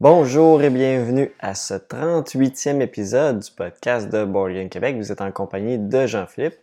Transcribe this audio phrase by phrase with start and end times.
[0.00, 4.96] Bonjour et bienvenue à ce 38e épisode du podcast de Board Québec.
[4.96, 6.56] Vous êtes en compagnie de Jean-Philippe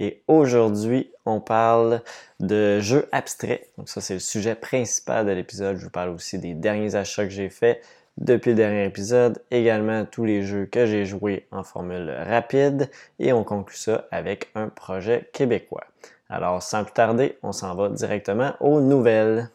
[0.00, 2.02] et aujourd'hui, on parle
[2.40, 3.68] de jeux abstraits.
[3.78, 5.76] Donc ça, c'est le sujet principal de l'épisode.
[5.76, 7.80] Je vous parle aussi des derniers achats que j'ai faits
[8.18, 13.32] depuis le dernier épisode, également tous les jeux que j'ai joués en formule rapide et
[13.32, 15.84] on conclut ça avec un projet québécois.
[16.28, 19.48] Alors sans plus tarder, on s'en va directement aux nouvelles.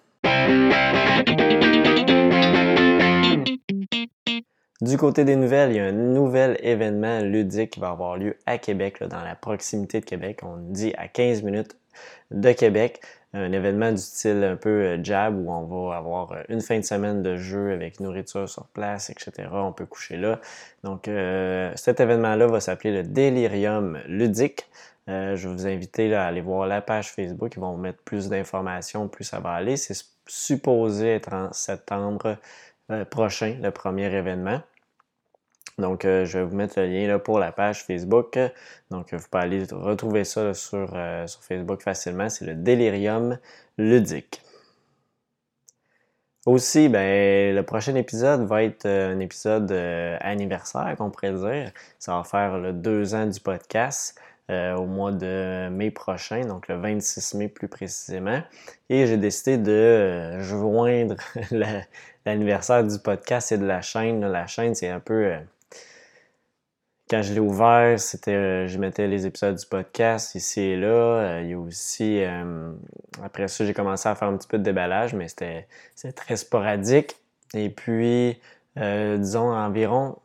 [4.81, 8.35] Du côté des nouvelles, il y a un nouvel événement ludique qui va avoir lieu
[8.45, 10.41] à Québec, dans la proximité de Québec.
[10.43, 11.77] On dit à 15 minutes
[12.31, 12.99] de Québec.
[13.34, 16.77] Un événement du style un peu euh, jab où on va avoir euh, une fin
[16.77, 19.48] de semaine de jeu avec nourriture sur place, etc.
[19.51, 20.41] On peut coucher là.
[20.84, 24.67] Donc euh, cet événement-là va s'appeler le Delirium ludique.
[25.07, 27.54] je vais vous inviter à aller voir la page Facebook.
[27.55, 29.77] Ils vont vous mettre plus d'informations, plus ça va aller.
[29.77, 29.95] C'est
[30.27, 32.37] supposé être en septembre
[33.10, 34.62] prochain, le premier événement.
[35.78, 38.40] Donc, euh, je vais vous mettre le lien pour la page Facebook.
[38.91, 42.30] Donc, vous pouvez aller retrouver ça sur, euh, sur Facebook facilement.
[42.30, 43.38] C'est le Delirium
[43.78, 44.41] ludique.
[46.46, 49.72] Aussi, ben, le prochain épisode va être euh, un épisode
[50.22, 51.72] anniversaire, qu'on pourrait dire.
[52.00, 54.18] Ça va faire deux ans du podcast.
[54.49, 58.41] Au mois de mai prochain, donc le 26 mai plus précisément.
[58.90, 61.15] Et j'ai décidé de joindre
[62.26, 64.25] l'anniversaire du podcast et de la chaîne.
[64.25, 65.35] La chaîne, c'est un peu
[67.09, 70.88] quand je l'ai ouvert, c'était, euh, je mettais les épisodes du podcast ici et là.
[70.88, 72.72] Euh, il y a aussi, euh,
[73.22, 75.68] après ça, j'ai commencé à faire un petit peu de déballage, mais c'était,
[76.16, 77.18] très sporadique.
[77.53, 78.40] Et puis,
[78.75, 80.18] disons, environ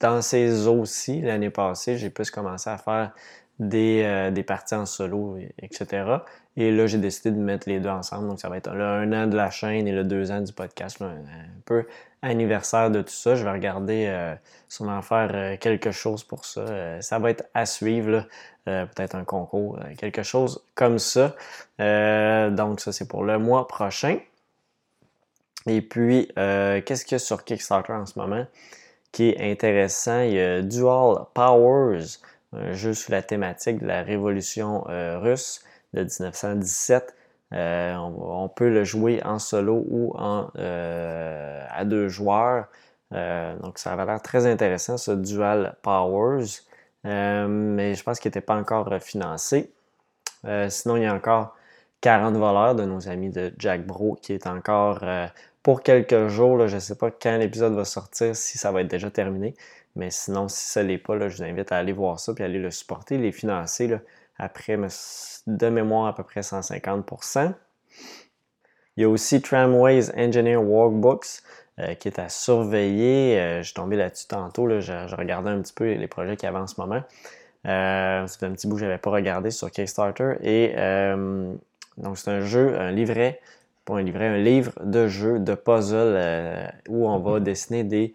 [0.00, 3.12] dans ces eaux-ci, l'année passée, j'ai plus commencé à faire
[3.58, 6.04] des, des parties en solo, etc.
[6.56, 8.28] Et là, j'ai décidé de mettre les deux ensemble.
[8.28, 10.52] Donc, ça va être le un an de la chaîne et le deux ans du
[10.52, 11.02] podcast.
[11.02, 11.16] un,
[11.64, 11.86] peu
[12.22, 13.34] anniversaire de tout ça.
[13.34, 14.34] Je vais regarder euh,
[14.68, 16.60] sûrement faire euh, quelque chose pour ça.
[16.60, 18.26] Euh, ça va être à suivre,
[18.64, 21.34] peut-être un concours, quelque chose comme ça.
[21.78, 24.18] donc, ça, c'est pour le mois prochain.
[25.66, 28.46] Et puis, qu'est-ce qu'il y a sur Kickstarter en ce moment
[29.12, 30.20] qui est intéressant?
[30.20, 32.20] Il y a Dual Powers,
[32.56, 37.14] un jeu sur la thématique de la révolution russe de 1917.
[37.54, 42.66] Euh, on, peut le jouer en solo ou en, euh, à deux joueurs.
[43.12, 46.46] Euh, donc ça va l'air très intéressant, ce Dual Powers.
[47.04, 49.72] mais je pense qu'il n'était pas encore financé.
[50.68, 51.56] sinon, il y a encore
[52.00, 55.00] 40 voleurs de nos amis de Jack Bro qui est encore
[55.62, 56.66] pour quelques jours.
[56.66, 59.54] je ne sais pas quand l'épisode va sortir, si ça va être déjà terminé.
[59.96, 62.42] Mais sinon, si ça ne l'est pas, je vous invite à aller voir ça et
[62.42, 63.98] aller le supporter, les financer.
[64.38, 64.76] après,
[65.46, 67.52] de mémoire à peu près 150%
[68.96, 71.42] Il y a aussi Tramways Engineer Workbooks
[71.80, 73.38] euh, qui est à surveiller.
[73.38, 74.66] Euh, je suis tombé là-dessus tantôt.
[74.66, 77.02] Là, je, regardais un petit peu les projets qui avancent en ce moment.
[77.66, 80.34] Euh, c'est un petit bout que je n'avais pas regardé sur Kickstarter.
[80.42, 80.74] Et
[81.96, 83.40] donc, c'est un jeu, un livret,
[83.84, 88.14] pas un livret, un livre de jeu, de puzzle où on va dessiner des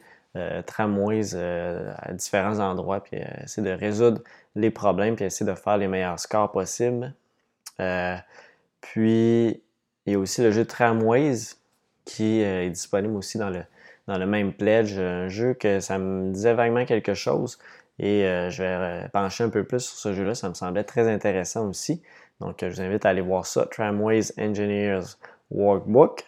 [0.65, 4.21] tramways à différents endroits puis essayer de résoudre
[4.55, 7.13] les problèmes puis essayer de faire les meilleurs scores possibles.
[7.79, 8.15] Euh,
[8.81, 9.61] puis,
[10.05, 11.55] il y a aussi le jeu Tramways
[12.05, 13.63] qui euh, est disponible aussi dans le,
[14.07, 14.97] dans le même pledge.
[14.97, 17.59] Un jeu que ça me disait vaguement quelque chose.
[17.99, 20.35] Et euh, je vais pencher un peu plus sur ce jeu-là.
[20.35, 22.01] Ça me semblait très intéressant aussi.
[22.39, 23.65] Donc, je vous invite à aller voir ça.
[23.65, 25.15] Tramways Engineers
[25.51, 26.25] Workbook.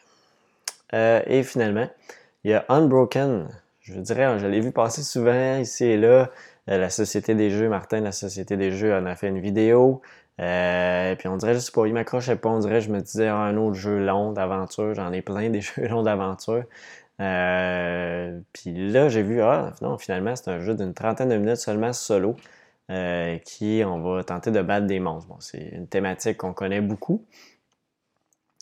[0.93, 1.89] et finalement,
[2.43, 3.47] il y a Unbroken.
[3.93, 6.31] Je dirais, je l'ai vu passer souvent ici et là.
[6.67, 10.01] la Société des Jeux, Martin, la Société des Jeux en a fait une vidéo.
[10.39, 12.49] Euh, puis on dirait, je sais pas, il m'accrochait pas.
[12.49, 14.93] On dirait, je me disais, ah, un autre jeu long d'aventure.
[14.95, 16.63] J'en ai plein des jeux longs d'aventure.
[17.19, 21.57] Euh, puis là, j'ai vu, ah, non, finalement, c'est un jeu d'une trentaine de minutes
[21.57, 22.35] seulement solo.
[22.89, 25.29] Euh, qui, on va tenter de battre des monstres.
[25.29, 27.25] Bon, c'est une thématique qu'on connaît beaucoup.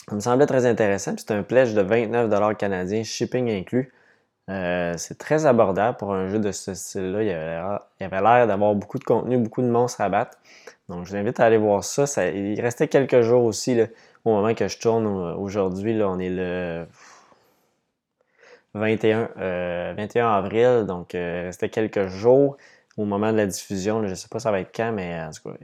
[0.07, 1.15] Ça me semblait très intéressant.
[1.17, 3.91] C'est un pledge de 29$ canadiens, shipping inclus.
[4.97, 7.81] C'est très abordable pour un jeu de ce style-là.
[7.99, 10.37] Il avait l'air d'avoir beaucoup de contenu, beaucoup de monstres à battre.
[10.89, 12.05] Donc, je vous invite à aller voir ça.
[12.29, 13.79] il restait quelques jours aussi
[14.25, 16.01] au moment que je tourne aujourd'hui.
[16.03, 16.87] on est le
[18.73, 22.57] 21, 21 euh, avril, donc euh, il restait quelques jours
[22.97, 24.03] au moment de la diffusion.
[24.03, 25.55] je ne sais pas ça va être quand, mais en tout cas,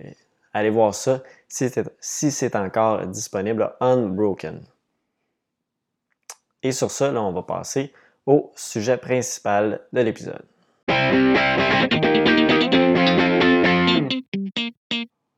[0.54, 4.62] allez voir ça si c'est encore disponible Unbroken.
[6.64, 7.94] Et sur ça, on va passer
[8.25, 10.44] au sujet principal de l'épisode.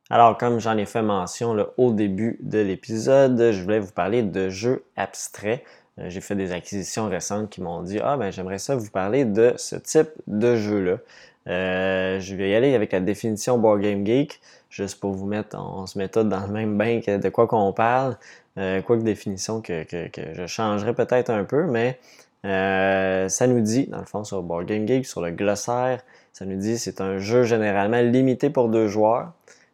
[0.09, 4.49] Alors, comme j'en ai fait mention au début de l'épisode, je voulais vous parler de
[4.49, 5.63] jeux abstraits.
[5.97, 9.53] j'ai fait des acquisitions récentes qui m'ont dit Ah, ben j'aimerais ça vous parler de
[9.57, 10.97] ce type de jeu-là.
[11.45, 15.85] je vais y aller avec la définition Board Game Geek, juste pour vous mettre, on,
[15.87, 18.17] se met tous dans le même bain de quoi qu'on parle.
[18.57, 21.99] Euh, quoique définition que, que je changerais peut-être un peu, mais
[22.45, 26.01] euh, ça nous dit, dans le fond, sur Board Game Geek, sur le glossaire,
[26.33, 29.33] ça nous dit c'est un jeu généralement limité pour deux joueurs.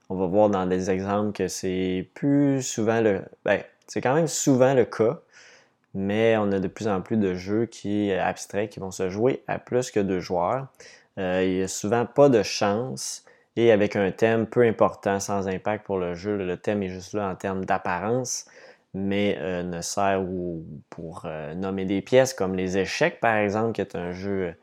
[0.09, 3.21] On va voir dans des exemples que c'est plus souvent le.
[3.45, 3.61] Ben,
[3.95, 5.19] quand même souvent le cas,
[5.93, 9.43] mais on a de plus en plus de jeux qui abstraits qui vont se jouer
[9.47, 10.67] à plus que deux joueurs.
[11.19, 13.23] Euh, il n'y a souvent pas de chance
[13.55, 16.37] et avec un thème peu important, sans impact pour le jeu.
[16.37, 18.45] Le thème est juste là en termes d'apparence
[18.93, 20.23] mais euh, ne sert
[20.89, 24.55] pour euh, nommer des pièces comme les échecs, par exemple, qui est un jeu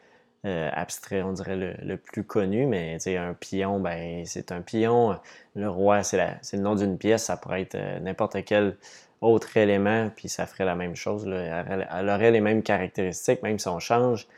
[0.46, 5.18] euh, abstrait, on dirait le, plus connu, mais un pion, ben, c'est un pion.
[5.54, 6.18] Le roi, c'est
[6.52, 8.76] le nom d'une pièce, ça pourrait être n'importe quel
[9.20, 11.26] autre élément, puis ça ferait la même chose.
[11.26, 14.28] Elle, aurait les mêmes caractéristiques, même si on change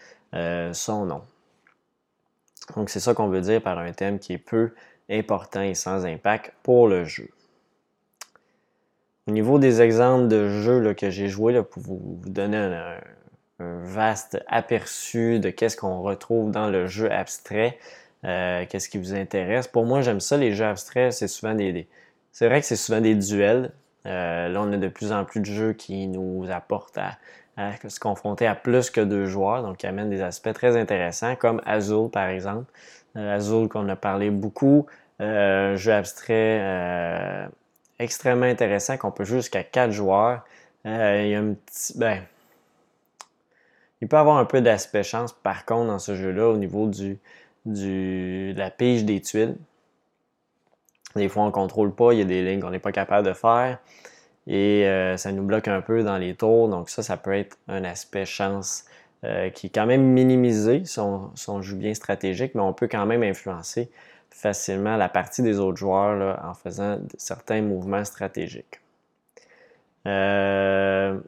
[0.73, 1.23] son nom.
[2.77, 4.75] Donc, c'est ça qu'on veut dire par un thème qui est peu
[5.11, 7.29] important et sans impact pour le jeu.
[9.29, 12.97] Au niveau des exemples de jeux que j'ai joués, pour vous, donner un,
[13.61, 17.79] vaste aperçu de qu'est-ce qu'on retrouve dans le jeu abstrait,
[18.25, 19.69] euh, qu'est-ce qui vous intéresse.
[19.69, 21.87] Pour moi, j'aime ça, les jeux abstraits, c'est souvent des,
[22.33, 23.71] c'est vrai que c'est souvent des duels.
[24.07, 27.19] Euh, là, on a de plus en plus de jeux qui nous apportent à,
[27.89, 31.63] se confronter à plus que deux joueurs, donc qui amènent des aspects très intéressants, comme
[31.65, 32.73] Azul par exemple.
[33.17, 34.87] Euh, Azul qu'on a parlé beaucoup,
[35.21, 37.49] jeu abstrait
[38.03, 40.45] extrêmement intéressant qu'on peut jouer jusqu'à 4 joueurs.
[40.87, 41.99] Euh, il y a un petit.
[41.99, 42.23] Ben,
[44.01, 47.21] il peut avoir un peu d'aspect chance par contre dans ce jeu-là au niveau du,
[47.65, 49.57] de la pige des tuiles.
[51.15, 53.27] Des fois, on ne contrôle pas, il y a des lignes qu'on n'est pas capable
[53.27, 53.79] de faire
[54.47, 56.69] et euh, ça nous bloque un peu dans les tours.
[56.69, 58.85] Donc, ça, ça peut être un aspect chance
[59.25, 63.07] euh, qui est quand même minimisé si on, joue bien stratégique, mais on peut quand
[63.07, 63.91] même influencer
[64.32, 68.81] facilement la partie des autres joueurs en faisant certains mouvements stratégiques.
[70.06, 71.19] Euh,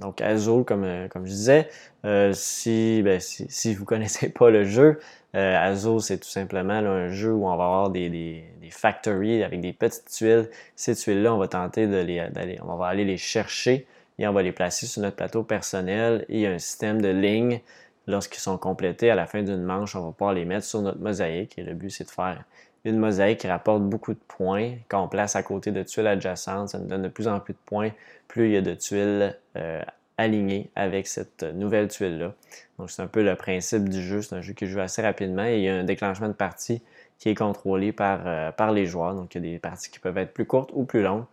[0.00, 1.68] donc Azul, comme, euh, comme je disais,
[2.04, 5.00] euh, si, ben, si, vous ne connaissez pas le jeu,
[5.34, 9.72] Azul, c'est tout simplement un jeu où on va avoir des, des, factories avec des
[9.72, 10.50] petites tuiles.
[10.76, 13.86] Ces tuiles-là, on va tenter de les, on va aller les chercher
[14.18, 16.26] et on va les placer sur notre plateau personnel.
[16.28, 17.60] Et il y a un système de lignes
[18.06, 20.98] lorsqu'ils sont complétés à la fin d'une manche, on va pouvoir les mettre sur notre
[20.98, 21.58] mosaïque.
[21.58, 22.44] Et le but, c'est de faire
[22.84, 24.72] une mosaïque qui rapporte beaucoup de points.
[24.88, 27.54] Quand on place à côté de tuiles adjacentes, ça nous donne de plus en plus
[27.54, 27.90] de points,
[28.28, 29.82] plus il y a de tuiles euh,
[30.18, 32.34] alignées avec cette nouvelle tuile-là.
[32.78, 34.22] Donc, c'est un peu le principe du jeu.
[34.22, 36.82] C'est un jeu qui joue assez rapidement et il y a un déclenchement de partie
[37.18, 39.14] qui est contrôlé par, euh, les joueurs.
[39.14, 41.24] Donc, il y a des parties qui peuvent être plus courtes ou plus longues.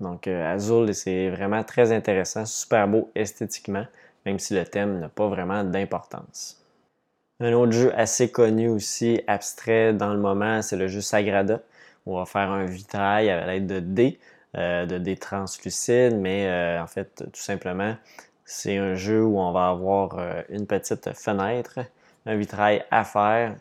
[0.00, 3.84] Donc, euh, Azul, c'est vraiment très intéressant, super beau esthétiquement
[4.28, 6.62] même si le thème n'a pas vraiment d'importance.
[7.40, 11.60] Un autre jeu assez connu aussi, abstrait dans le moment, c'est le jeu Sagrada.
[12.04, 14.18] On va faire un vitrail à l'aide de dés,
[14.56, 17.96] euh, de dés translucides, mais euh, en fait, tout simplement,
[18.44, 21.78] c'est un jeu où on va avoir euh, une petite fenêtre,
[22.26, 23.54] un vitrail à faire,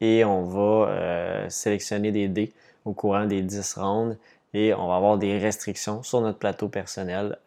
[0.00, 2.52] et on va sélectionner des dés
[2.84, 4.18] au courant des 10 rondes
[4.52, 7.38] et on va avoir des restrictions sur notre plateau personnel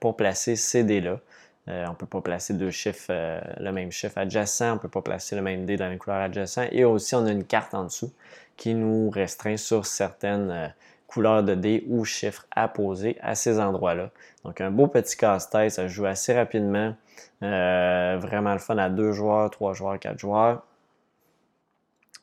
[0.00, 1.20] pour placer ces dés-là.
[1.68, 4.78] Euh, on ne peut pas placer deux chiffres, euh, le même chiffre adjacent, on ne
[4.78, 6.66] peut pas placer le même dé dans une couleur adjacent.
[6.72, 8.12] Et aussi, on a une carte en dessous
[8.56, 10.68] qui nous restreint sur certaines euh,
[11.06, 14.10] couleurs de dés ou chiffres à poser à ces endroits-là.
[14.44, 16.94] Donc, un beau petit casse-tête, ça joue assez rapidement.
[17.40, 20.62] vraiment le fun à deux joueurs, trois joueurs, quatre joueurs.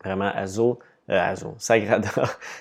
[0.04, 2.10] Vraiment, Azo, Azo, Sagrada,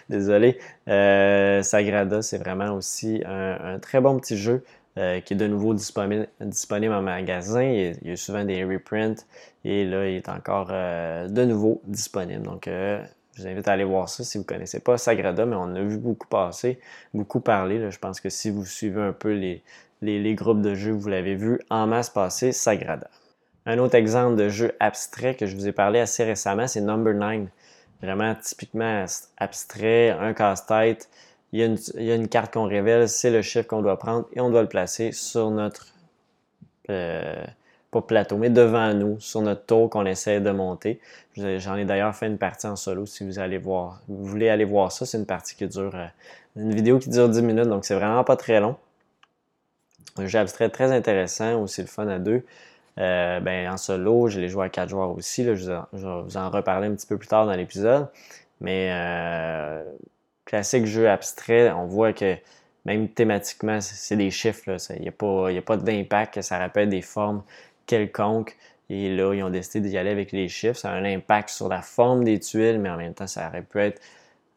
[0.09, 0.59] désolé.
[0.87, 4.65] Sagrada, c'est vraiment aussi un, très bon petit jeu.
[4.97, 7.63] Euh, qui est de nouveau disponible, disponible en magasin.
[7.63, 9.27] Il y, a, souvent des reprints
[9.65, 12.43] et là, il est encore euh, de nouveau disponible.
[12.43, 13.03] Donc, euh,
[13.35, 15.75] je vous invite à aller voir ça si vous ne connaissez pas Sagrada, mais on
[15.75, 16.79] a vu beaucoup passer,
[17.13, 17.91] beaucoup parler.
[17.91, 19.65] Je pense que si vous suivez un peu les,
[20.01, 23.11] les, groupes de jeux, vous l'avez vu en masse passer, Sagrada.
[23.67, 27.15] Un autre exemple de jeu abstrait que je vous ai parlé assez récemment, c'est Number
[27.15, 27.49] 9.
[28.01, 29.05] Vraiment typiquement
[29.39, 31.09] abstrait, un casse-tête
[31.55, 34.51] il y, a une, carte qu'on révèle, c'est le chiffre qu'on doit prendre et on
[34.51, 35.87] doit le placer sur notre,
[36.91, 37.45] euh,
[37.93, 40.99] pas plateau, mais devant nous, sur notre tour qu'on essaie de monter.
[41.37, 44.01] J'en ai d'ailleurs fait une partie en solo si vous allez voir.
[44.09, 46.07] Vous voulez aller voir ça, c'est une partie qui dure, euh,
[46.57, 48.75] une vidéo qui dure 10 minutes, donc c'est vraiment pas très long.
[50.17, 52.43] Un jeu abstrait très intéressant, aussi le fun à deux.
[52.99, 55.45] Euh, ben, en solo, je l'ai joué à quatre joueurs aussi.
[55.45, 58.09] je, vais vous en reparler un petit peu plus tard dans l'épisode.
[58.61, 58.91] Mais
[60.45, 62.37] classique jeu abstrait, on voit que
[62.85, 64.77] même thématiquement, c'est des chiffres.
[64.97, 67.43] Il n'y a pas, a pas d'impact, ça rappelle des formes
[67.87, 68.57] quelconques.
[68.91, 70.77] Et là, ils ont décidé d'y aller avec les chiffres.
[70.79, 73.63] Ça a un impact sur la forme des tuiles, mais en même temps, ça aurait
[73.63, 74.01] pu être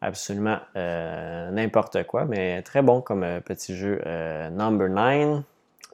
[0.00, 2.26] absolument euh, n'importe quoi.
[2.26, 4.00] Mais très bon comme euh, petit jeu.
[4.06, 5.42] Euh, number 9,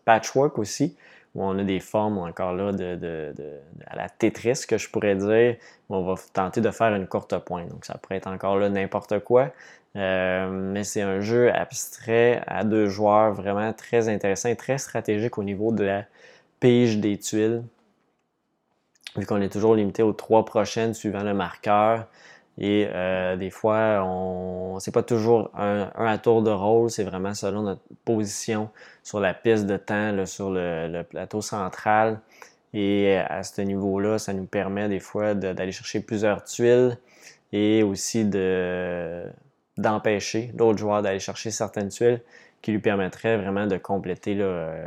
[0.04, 0.96] Patchwork aussi,
[1.34, 3.38] où on a des formes encore là de,
[3.86, 5.56] à la Tetris, que je pourrais dire.
[5.88, 7.68] Où on va tenter de faire une courte pointe.
[7.68, 9.50] Donc, ça pourrait être encore là n'importe quoi.
[9.94, 15.44] mais c'est un jeu abstrait à deux joueurs, vraiment très intéressant et très stratégique au
[15.44, 16.04] niveau de la
[16.60, 17.62] pige des tuiles
[19.16, 22.06] vu qu'on est toujours limité aux trois prochaines suivant le marqueur.
[22.58, 27.34] Et euh, des fois, on c'est pas toujours un, à tour de rôle, c'est vraiment
[27.34, 28.70] selon notre position
[29.02, 32.20] sur la piste de temps, sur le, plateau central.
[32.72, 36.98] Et à ce niveau-là, ça nous permet des fois d'aller chercher plusieurs tuiles
[37.52, 39.24] et aussi de
[39.76, 42.20] d'empêcher l'autre joueur d'aller chercher certaines tuiles
[42.62, 44.86] qui lui permettraient vraiment de compléter euh,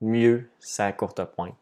[0.00, 1.54] mieux sa courte pointe.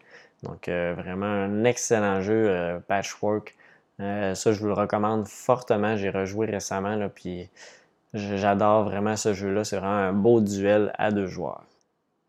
[0.43, 3.55] Donc, euh, vraiment un excellent jeu, euh, Patchwork.
[4.01, 5.97] Euh, ça, je vous le recommande fortement.
[5.97, 7.49] J'ai rejoué récemment, là, puis
[8.15, 9.65] j'adore vraiment ce jeu-là.
[9.65, 11.65] C'est vraiment un beau duel à deux joueurs.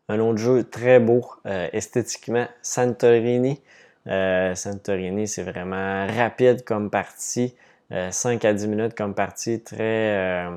[0.08, 3.60] Un autre jeu très beau, esthétiquement, Santorini.
[4.04, 7.54] Santorini, c'est vraiment rapide comme partie.
[8.10, 10.48] 5 à 10 minutes comme partie, très,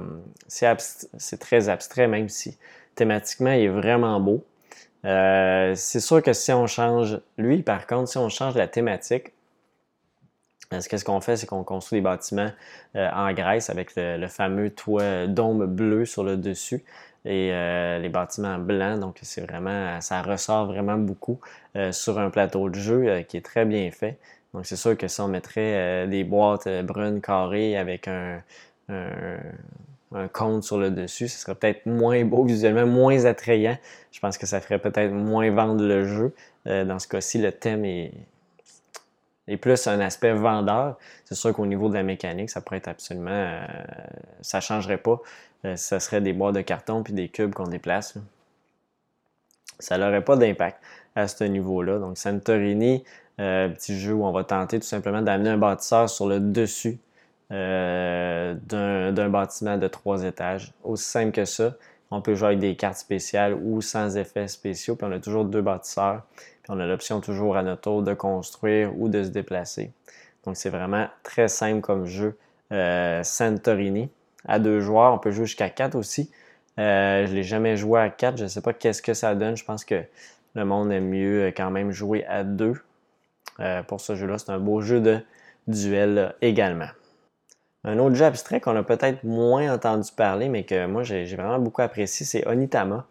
[0.47, 2.57] c'est très abstrait, même si
[2.95, 4.43] thématiquement, il est vraiment beau.
[5.05, 9.33] Euh, c'est sûr que si on change, lui par contre, si on change la thématique,
[10.69, 12.51] qu'est-ce qu'on fait, c'est qu'on construit des bâtiments
[12.95, 16.83] euh, en Grèce avec le, fameux toit dôme bleu sur le dessus
[17.25, 18.99] et euh, les bâtiments blancs.
[18.99, 21.39] Donc, c'est vraiment, ça ressort vraiment beaucoup
[21.91, 24.17] sur un plateau de jeu qui est très bien fait.
[24.53, 28.41] Donc, c'est sûr que si on mettrait des boîtes brunes carrées avec un,
[30.15, 33.77] un compte sur le dessus, ce serait peut-être moins beau visuellement, moins attrayant.
[34.11, 36.33] Je pense que ça ferait peut-être moins vendre le jeu.
[36.67, 38.11] Euh, dans ce cas-ci, le thème est,
[39.59, 40.97] plus un aspect vendeur.
[41.23, 43.29] C'est sûr qu'au niveau de la mécanique, ça pourrait être absolument.
[43.31, 43.65] Euh,
[44.41, 45.19] ça ne changerait pas.
[45.65, 48.15] Euh, ça serait des boîtes de carton puis des cubes qu'on déplace.
[49.79, 50.81] Ça n'aurait pas d'impact
[51.15, 51.99] à ce niveau-là.
[51.99, 53.03] Donc, Santorini,
[53.37, 56.99] petit jeu où on va tenter tout simplement d'amener un bâtisseur sur le dessus
[57.51, 60.73] euh, d'un bâtiment de trois étages.
[60.83, 61.75] Aussi simple que ça.
[62.09, 64.95] On peut jouer avec des cartes spéciales ou sans effets spéciaux.
[64.95, 66.23] Puis on a toujours deux bâtisseurs.
[66.69, 69.91] On a l'option toujours à notre tour de construire ou de se déplacer.
[70.45, 72.37] Donc c'est vraiment très simple comme jeu.
[72.71, 74.09] Euh, Santorini.
[74.47, 76.31] À deux joueurs, on peut jouer jusqu'à quatre aussi.
[76.79, 78.37] Euh, je ne l'ai jamais joué à quatre.
[78.37, 79.57] Je ne sais pas qu'est-ce que ça donne.
[79.57, 80.03] Je pense que
[80.53, 82.75] le monde aime mieux quand même jouer à deux.
[83.87, 85.19] pour ce jeu-là, c'est un beau jeu de
[85.67, 86.89] duel également.
[87.87, 91.59] Un autre jeu abstrait qu'on a peut-être moins entendu parler, mais que moi j'ai vraiment
[91.59, 93.05] beaucoup apprécié, c'est Onitama.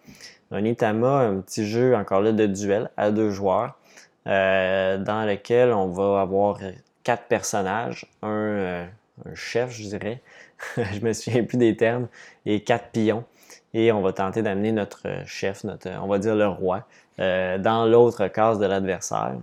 [0.51, 3.79] Onitama, un petit jeu encore là de duel à deux joueurs,
[4.27, 6.59] euh, dans lequel on va avoir
[7.05, 8.87] quatre personnages, un, euh,
[9.35, 10.21] chef, je dirais,
[10.77, 12.09] je me souviens plus des termes,
[12.45, 13.25] et quatre pions.
[13.75, 16.85] Et on va tenter d'amener notre chef, notre, on va dire le roi,
[17.21, 19.37] euh, dans l'autre case de l'adversaire,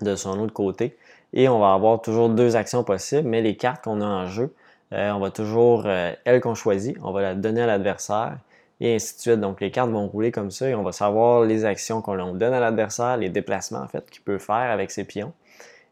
[0.00, 0.96] de son autre côté.
[1.34, 4.54] Et on va avoir toujours deux actions possibles, mais les cartes qu'on a en jeu,
[4.92, 8.38] euh, on va toujours, euh, elle qu'on choisit, on va la donner à l'adversaire
[8.80, 9.40] et ainsi de suite.
[9.40, 12.54] Donc les cartes vont rouler comme ça et on va savoir les actions qu'on donne
[12.54, 15.32] à l'adversaire, les déplacements en fait qu'il peut faire avec ses pions.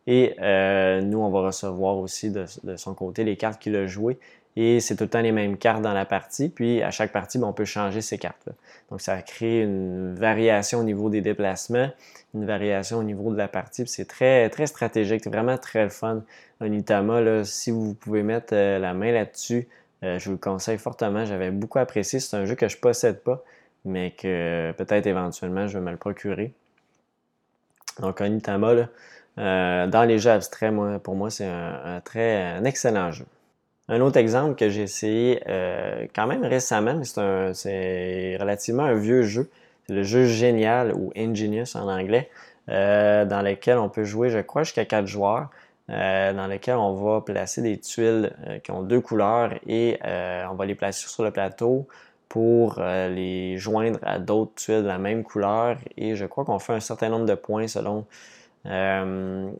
[0.06, 2.46] Et euh, nous, on va recevoir aussi de,
[2.76, 4.18] son côté les cartes qu'il a jouées
[4.56, 6.48] et c'est tout le temps les mêmes cartes dans la partie.
[6.48, 8.52] Puis à chaque partie, ben, on peut changer ces cartes-là.
[8.90, 11.90] Donc ça crée une variation au niveau des déplacements,
[12.34, 13.86] une variation au niveau de la partie.
[13.86, 16.22] C'est très, très stratégique, vraiment très fun.
[16.60, 19.68] Un Itama, si vous pouvez mettre euh, la main là-dessus,
[20.04, 21.24] euh, je vous le conseille fortement.
[21.24, 22.20] J'avais beaucoup apprécié.
[22.20, 23.42] C'est un jeu que je ne possède pas,
[23.84, 26.52] mais que peut-être éventuellement je vais me le procurer.
[28.00, 28.88] Donc un Itama,
[29.38, 33.26] euh, dans les jeux abstraits, pour moi, c'est un, très un excellent jeu.
[33.88, 39.22] Un autre exemple que j'ai essayé euh, quand même récemment, mais c'est relativement un vieux
[39.22, 39.50] jeu.
[39.86, 42.30] C'est le jeu Génial ou Ingenious en anglais,
[42.68, 45.50] euh, dans lequel on peut jouer, je crois, jusqu'à quatre joueurs,
[45.90, 49.98] euh, dans lequel on va placer des tuiles qui ont deux couleurs et
[50.48, 51.88] on va les placer sur le plateau
[52.28, 55.76] pour les joindre à d'autres tuiles de la même couleur.
[55.96, 58.06] Et je crois qu'on fait un certain nombre de points selon
[58.64, 59.50] on,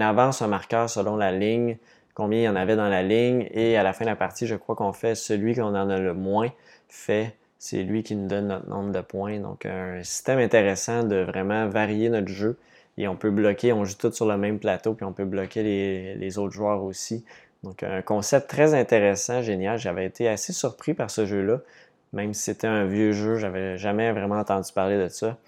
[0.00, 1.78] avance un marqueur selon la ligne
[2.14, 3.48] combien il y en avait dans la ligne.
[3.50, 5.98] Et à la fin de la partie, je crois qu'on fait celui qu'on en a
[5.98, 6.50] le moins
[6.88, 7.34] fait.
[7.58, 9.38] C'est lui qui nous donne notre nombre de points.
[9.38, 12.58] Donc, un système intéressant de vraiment varier notre jeu.
[12.96, 15.62] Et on peut bloquer, on joue tous sur le même plateau, puis on peut bloquer
[16.14, 17.24] les, autres joueurs aussi.
[17.64, 19.78] Donc, un concept très intéressant, génial.
[19.78, 21.60] J'avais été assez surpris par ce jeu-là,
[22.12, 25.38] même si c'était un vieux jeu, j'avais jamais vraiment entendu parler de ça,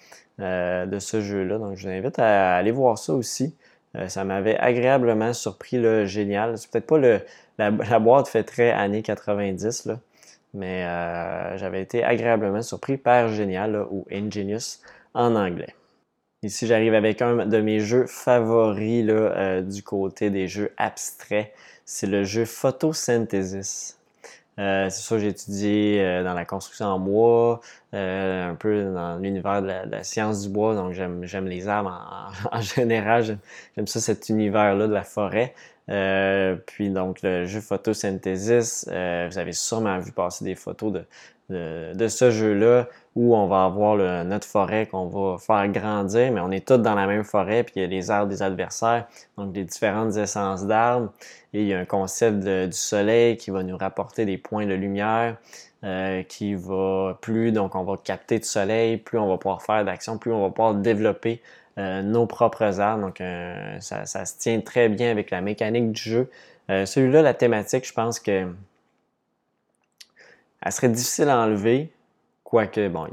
[0.41, 1.59] euh, de ce jeu-là.
[1.59, 3.55] Donc, je vous invite à aller voir ça aussi.
[3.97, 6.59] Euh, ça m'avait agréablement surpris, là, génial.
[6.59, 7.21] C'est peut-être pas le,
[7.59, 9.99] la, boîte fait très années 90, là,
[10.55, 14.81] mais euh, j'avais été agréablement surpris par Génial ou Ingenious
[15.15, 15.75] en anglais.
[16.43, 21.53] Ici, j'arrive avec un de mes jeux favoris là, du côté des jeux abstraits
[21.87, 23.97] c'est le jeu Photosynthesis.
[24.59, 27.61] Euh, c'est ça, j'ai étudié euh, dans la construction en bois,
[27.93, 32.33] euh, un peu dans l'univers de, la, science du bois, donc j'aime, j'aime les arbres
[32.51, 33.39] en, général,
[33.77, 35.55] j'aime, ça cet univers-là de la forêt.
[35.87, 42.31] Puis donc le jeu Photosynthesis, vous avez sûrement vu passer des photos de, de, ce
[42.31, 46.79] jeu-là où on va avoir notre forêt qu'on va faire grandir, mais on est tous
[46.79, 49.07] dans la même forêt, puis il y a les arbres des adversaires,
[49.39, 51.13] donc des différentes essences d'arbres,
[51.55, 54.75] et il y a un concept du soleil qui va nous rapporter des points de
[54.75, 55.37] lumière,
[55.85, 59.85] euh, qui va plus, donc on va capter du soleil, plus on va pouvoir faire
[59.85, 61.41] d'action, plus on va pouvoir développer
[61.79, 63.07] euh, nos propres arbres.
[63.07, 66.31] Donc euh, ça, ça, se tient très bien avec la mécanique du jeu.
[66.69, 68.49] Celui-là, la thématique, je pense que
[70.63, 71.93] elle serait difficile à enlever,
[72.43, 73.07] quoique, bon,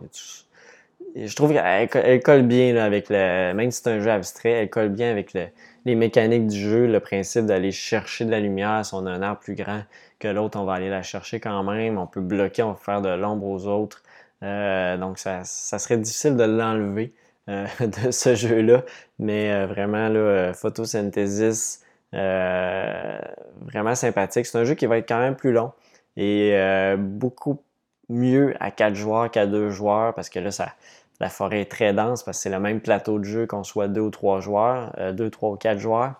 [1.15, 3.53] je trouve qu'elle colle bien avec le.
[3.53, 6.99] Même si c'est un jeu abstrait, elle colle bien avec les mécaniques du jeu, le
[6.99, 8.85] principe d'aller chercher de la lumière.
[8.85, 9.83] Si on a un arbre plus grand
[10.19, 11.97] que l'autre, on va aller la chercher quand même.
[11.97, 14.01] On peut bloquer, on peut faire de l'ombre aux autres.
[14.41, 17.13] Euh, donc, ça, serait difficile de l'enlever
[17.49, 18.83] euh, de ce jeu-là.
[19.19, 21.81] Mais euh, vraiment, là, photosynthesis,
[22.11, 24.45] vraiment sympathique.
[24.45, 25.71] C'est un jeu qui va être quand même plus long
[26.17, 27.61] et euh, beaucoup
[28.09, 30.73] mieux à 4 joueurs qu'à 2 joueurs parce que là, ça,
[31.19, 33.87] la forêt est très dense parce que c'est le même plateau de jeu qu'on soit
[33.87, 36.15] 2 ou 3 joueurs, 2, euh, 3 ou 4 joueurs.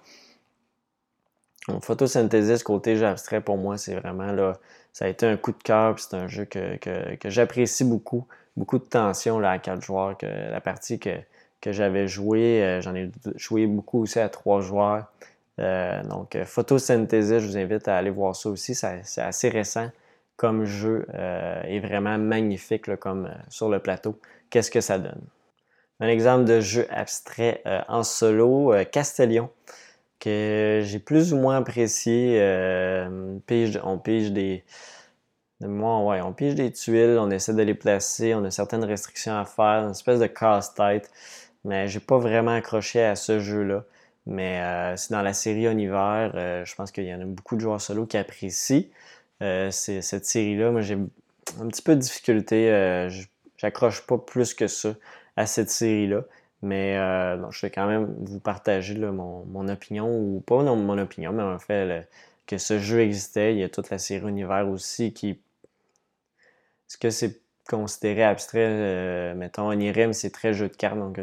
[1.68, 4.54] Donc, photosynthesis côté jeu abstrait pour moi, c'est vraiment là,
[4.92, 8.28] ça a été un coup de cœur, c'est un jeu que, que j'apprécie beaucoup.
[8.56, 10.18] Beaucoup de tension là, à 4 joueurs.
[10.18, 11.20] Que la partie que,
[11.64, 15.06] que j'avais jouée, euh, j'en ai joué beaucoup aussi à 3 joueurs.
[15.60, 18.76] Euh, donc, euh, photosynthèse, je vous invite à aller voir ça aussi.
[18.76, 19.90] C'est assez récent
[20.36, 21.06] comme jeu
[21.68, 24.20] et vraiment magnifique comme sur le plateau.
[24.50, 25.22] Qu'est-ce que ça donne?
[26.00, 29.52] Un exemple de jeu abstrait en solo, Castellion,
[30.20, 32.42] que j'ai plus ou moins apprécié.
[32.42, 34.64] on pige des.
[35.68, 39.46] Ouais, on pige des tuiles, on essaie de les placer, on a certaines restrictions à
[39.46, 41.12] faire, une espèce de casse-tête,
[41.66, 43.84] mais j'ai pas vraiment accroché à ce jeu-là.
[44.26, 47.56] Mais euh, c'est dans la série Univers, euh, je pense qu'il y en a beaucoup
[47.56, 48.84] de joueurs solo qui apprécient
[49.42, 50.72] euh, cette série-là.
[50.72, 53.10] Moi, j'ai un petit peu de difficulté.
[53.58, 54.94] J'accroche pas plus que ça
[55.36, 56.24] à cette série-là.
[56.62, 61.60] Mais je vais quand même vous partager mon, opinion, ou pas mon opinion, mais en
[61.60, 62.08] fait
[62.48, 63.54] que ce jeu existait.
[63.54, 65.40] Il y a toute la série Univers aussi qui.
[66.94, 69.34] Est-ce que c'est considéré abstrait?
[69.34, 71.00] mettons, Onirim, c'est très jeu de cartes.
[71.00, 71.20] Donc,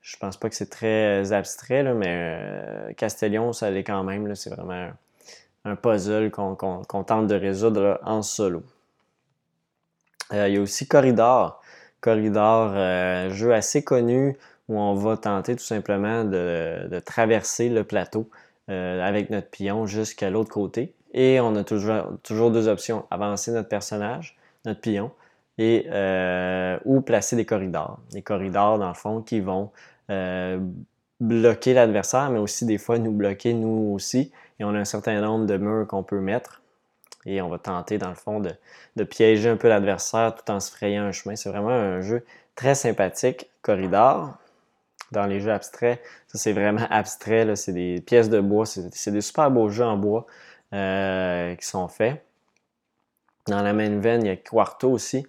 [0.00, 4.34] je pense pas que c'est très euh, abstrait, mais euh, Castellion, ça l'est quand même.
[4.34, 4.90] C'est vraiment
[5.66, 8.62] un, puzzle qu'on tente de résoudre en solo.
[10.32, 11.60] Euh, il y a aussi Corridor.
[12.00, 12.72] Corridor,
[13.30, 14.36] jeu assez connu
[14.68, 18.28] où on va tenter tout simplement de, traverser le plateau
[18.66, 20.94] avec notre pion jusqu'à l'autre côté.
[21.14, 23.06] Et on a toujours deux options.
[23.12, 25.10] Avancer notre personnage, notre pion,
[25.58, 25.86] et
[26.84, 28.00] ou placer des corridors.
[28.10, 29.70] Des corridors, dans le fond, qui vont
[30.10, 30.58] euh,
[31.20, 34.32] bloquer l'adversaire, mais aussi des fois nous bloquer nous aussi.
[34.58, 36.62] Et on a un certain nombre de murs qu'on peut mettre.
[37.24, 40.72] Et on va tenter, dans le fond, de, piéger un peu l'adversaire tout en se
[40.72, 41.36] frayant un chemin.
[41.36, 42.24] C'est vraiment un jeu
[42.56, 43.48] très sympathique.
[43.62, 44.36] Corridor,
[45.12, 47.54] dans les jeux abstraits, ça c'est vraiment abstrait.
[47.54, 48.66] C'est des pièces de bois.
[48.66, 50.26] C'est des super beaux jeux en bois
[50.74, 52.24] euh, qui sont faits.
[53.46, 55.26] Dans la même veine, il y a Quarto aussi.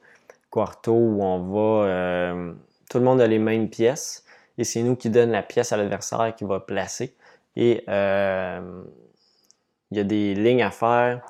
[0.50, 1.88] Quarto où on va.
[1.88, 2.54] Euh,
[2.90, 4.24] tout le monde a les mêmes pièces
[4.58, 7.16] et c'est nous qui donne la pièce à l'adversaire qui va placer.
[7.56, 8.84] Et euh,
[9.92, 11.22] il y a des lignes à faire.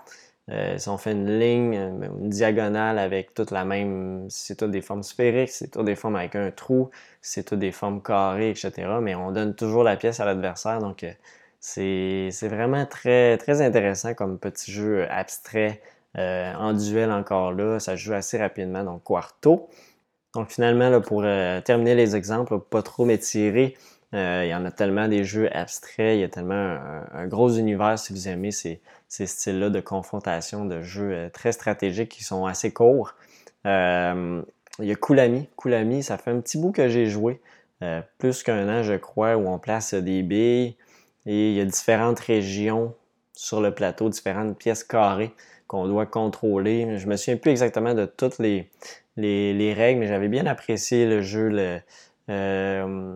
[0.49, 4.81] Euh, si on fait une ligne, une diagonale avec toute la même, c'est toutes des
[4.81, 6.89] formes sphériques, c'est toutes des formes avec un trou,
[7.21, 8.71] c'est toutes des formes carrées, etc.
[9.01, 10.79] Mais on donne toujours la pièce à l'adversaire.
[10.79, 11.05] Donc
[11.59, 15.81] c'est vraiment très, très intéressant comme petit jeu abstrait.
[16.15, 19.69] En duel encore là, ça joue assez rapidement, donc quarto.
[20.33, 23.77] Donc finalement, pour euh, terminer les exemples, pas trop m'étirer,
[24.15, 26.77] euh, il y en a tellement des jeux abstraits, il y a tellement
[27.13, 32.09] un, gros univers si vous aimez ces, styles-là de confrontation, de jeux euh, très stratégiques
[32.09, 33.15] qui sont assez courts.
[33.65, 33.69] il
[34.79, 35.49] y a Kulami.
[35.55, 37.39] Kulami, ça fait un petit bout que j'ai joué,
[38.17, 40.75] plus qu'un an je crois, où on place des billes
[41.25, 42.95] et il y a différentes régions
[43.33, 45.33] sur le plateau, différentes pièces carrées
[45.73, 46.99] qu'on doit contrôler.
[46.99, 48.69] Je me souviens plus exactement de toutes les,
[49.17, 51.81] les, règles, mais j'avais bien apprécié le jeu.
[52.29, 53.15] Euh,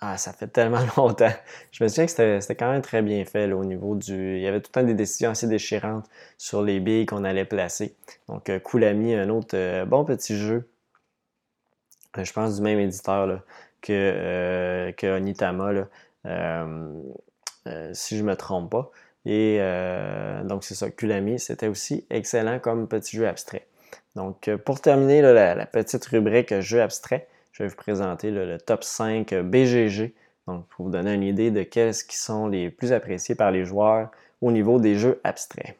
[0.00, 1.34] ah, ça fait tellement longtemps.
[1.72, 4.36] Je me souviens que c'était quand même très bien fait au niveau du.
[4.36, 6.06] Il y avait tout le temps des décisions assez déchirantes
[6.38, 7.94] sur les billes qu'on allait placer.
[8.28, 10.66] Donc, euh, Koulami, un autre euh, bon petit jeu.
[12.16, 13.42] je pense du même éditeur
[13.82, 15.72] que, que Onitama,
[17.92, 18.90] si je ne me trompe pas.
[19.26, 19.58] Et
[20.44, 20.88] donc, c'est ça.
[20.90, 23.66] Kulami, c'était aussi excellent comme petit jeu abstrait.
[24.16, 28.82] Donc, euh, pour terminer la, petite rubrique jeu abstrait, je vais vous présenter le top
[28.82, 30.14] 5 BGG.
[30.46, 33.64] Donc, pour vous donner une idée de quels qui sont les plus appréciés par les
[33.64, 34.10] joueurs
[34.40, 35.76] au niveau des jeux abstraits.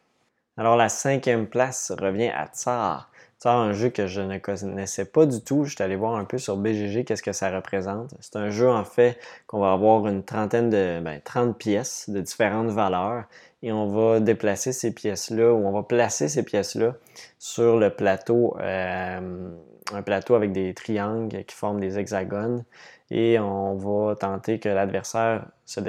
[0.56, 3.10] Alors, la cinquième place revient à Tsar.
[3.38, 5.64] Tsar, un jeu que je ne connaissais pas du tout.
[5.64, 8.14] Je suis allé voir un peu sur BGG qu'est-ce que ça représente.
[8.20, 12.20] C'est un jeu, en fait, qu'on va avoir une trentaine de, ben, 30 pièces de
[12.20, 13.24] différentes valeurs
[13.62, 16.94] et on va déplacer ces pièces-là ou on va placer ces pièces-là
[17.38, 19.50] sur le plateau, euh,
[19.92, 22.64] un plateau avec des triangles qui forment des hexagones
[23.10, 25.80] et on va tenter que l'adversaire se,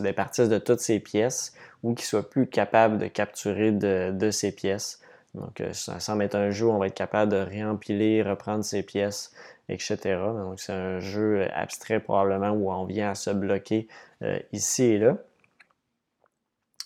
[0.00, 5.00] départisse de toutes ces pièces ou qu'il soit plus capable de capturer de, ces pièces.
[5.34, 8.64] Donc, euh, ça semble être un jeu où on va être capable de réempiler, reprendre
[8.64, 9.32] ces pièces,
[9.68, 9.98] etc.
[10.36, 13.88] Donc, c'est un jeu abstrait probablement où on vient à se bloquer
[14.22, 15.16] euh, ici et là.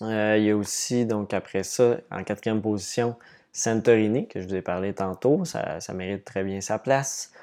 [0.01, 3.15] Euh, il y a aussi, donc après ça, en quatrième position,
[3.51, 5.43] Santorini, que je vous ai parlé tantôt.
[5.45, 7.33] Ça, mérite très bien sa place.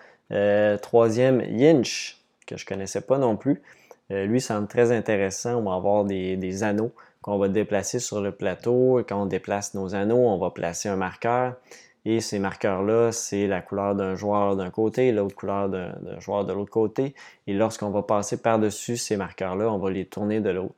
[0.81, 3.61] Troisième, Yinch, que je ne connaissais pas non plus.
[4.09, 5.57] Lui semble très intéressant.
[5.57, 6.93] On va avoir des, anneaux
[7.27, 9.03] qu'on va déplacer sur le plateau.
[9.07, 11.57] Quand on déplace nos anneaux, on va placer un marqueur.
[12.05, 16.53] Et ces marqueurs-là, c'est la couleur d'un joueur d'un côté, l'autre couleur d'un joueur de
[16.53, 17.17] l'autre côté.
[17.49, 20.71] Et lorsqu'on va passer par-dessus ces marqueurs-là, on va les tourner de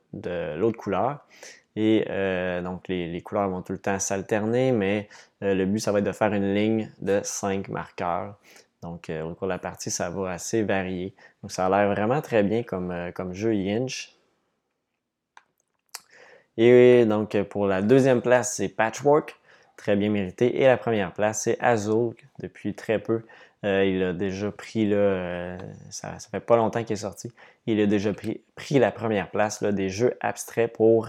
[0.57, 1.19] l'autre couleur.
[1.75, 5.07] Et euh, donc, les, couleurs vont tout le temps s'alterner, mais
[5.43, 8.39] euh, le but, ça va être de faire une ligne de 5 marqueurs.
[8.81, 11.13] Donc, euh, au cours de la partie, ça va assez varier.
[11.43, 14.18] Donc, ça a l'air vraiment très bien comme, comme jeu Yinch.
[16.61, 19.39] Et donc, pour la deuxième place, c'est Patchwork,
[19.77, 20.61] très bien mérité.
[20.61, 23.21] Et la première place, c'est Azul, depuis très peu.
[23.63, 25.57] il a déjà pris, là,
[25.89, 27.31] ça, ne fait pas longtemps qu'il est sorti,
[27.65, 31.07] il a déjà pris, pris la première place des jeux abstraits pour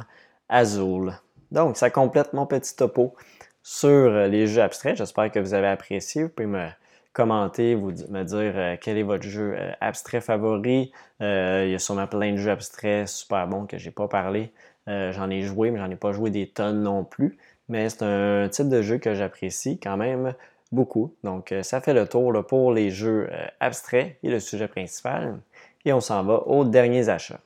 [0.48, 1.14] Azul.
[1.50, 3.16] Donc, ça complète mon petit topo
[3.62, 4.96] sur euh, les jeux abstraits.
[4.96, 6.24] J'espère que vous avez apprécié.
[6.24, 6.68] Vous pouvez me
[7.12, 10.92] commenter, vous, me dire euh, quel est votre jeu euh, abstrait favori.
[11.20, 14.52] il y a sûrement plein de jeux abstraits super bons que j'ai pas parlé.
[14.86, 17.38] J'en ai joué, mais j'en ai pas joué des tonnes non plus.
[17.68, 20.34] Mais c'est un type de jeu que j'apprécie quand même
[20.72, 21.14] beaucoup.
[21.24, 25.38] Donc, ça fait le tour pour les jeux abstraits et le sujet principal.
[25.84, 27.40] Et on s'en va aux derniers achats.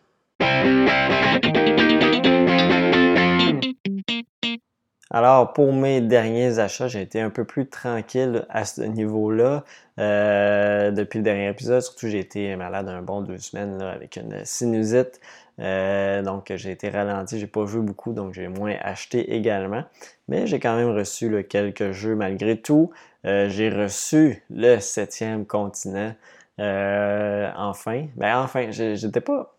[5.11, 9.63] Alors, pour mes derniers achats, j'ai été un peu plus tranquille à ce niveau-là.
[10.01, 14.45] Euh, depuis le dernier épisode, surtout j'ai été malade un bon deux semaines avec une
[14.45, 15.21] sinusite.
[15.61, 19.85] Euh, donc j'ai été ralenti, j'ai pas joué beaucoup, donc j'ai moins acheté également.
[20.29, 22.91] Mais j'ai quand même reçu quelques jeux malgré tout.
[23.25, 26.15] Euh, j'ai reçu le septième continent.
[26.59, 29.55] enfin, ben enfin, j'étais pas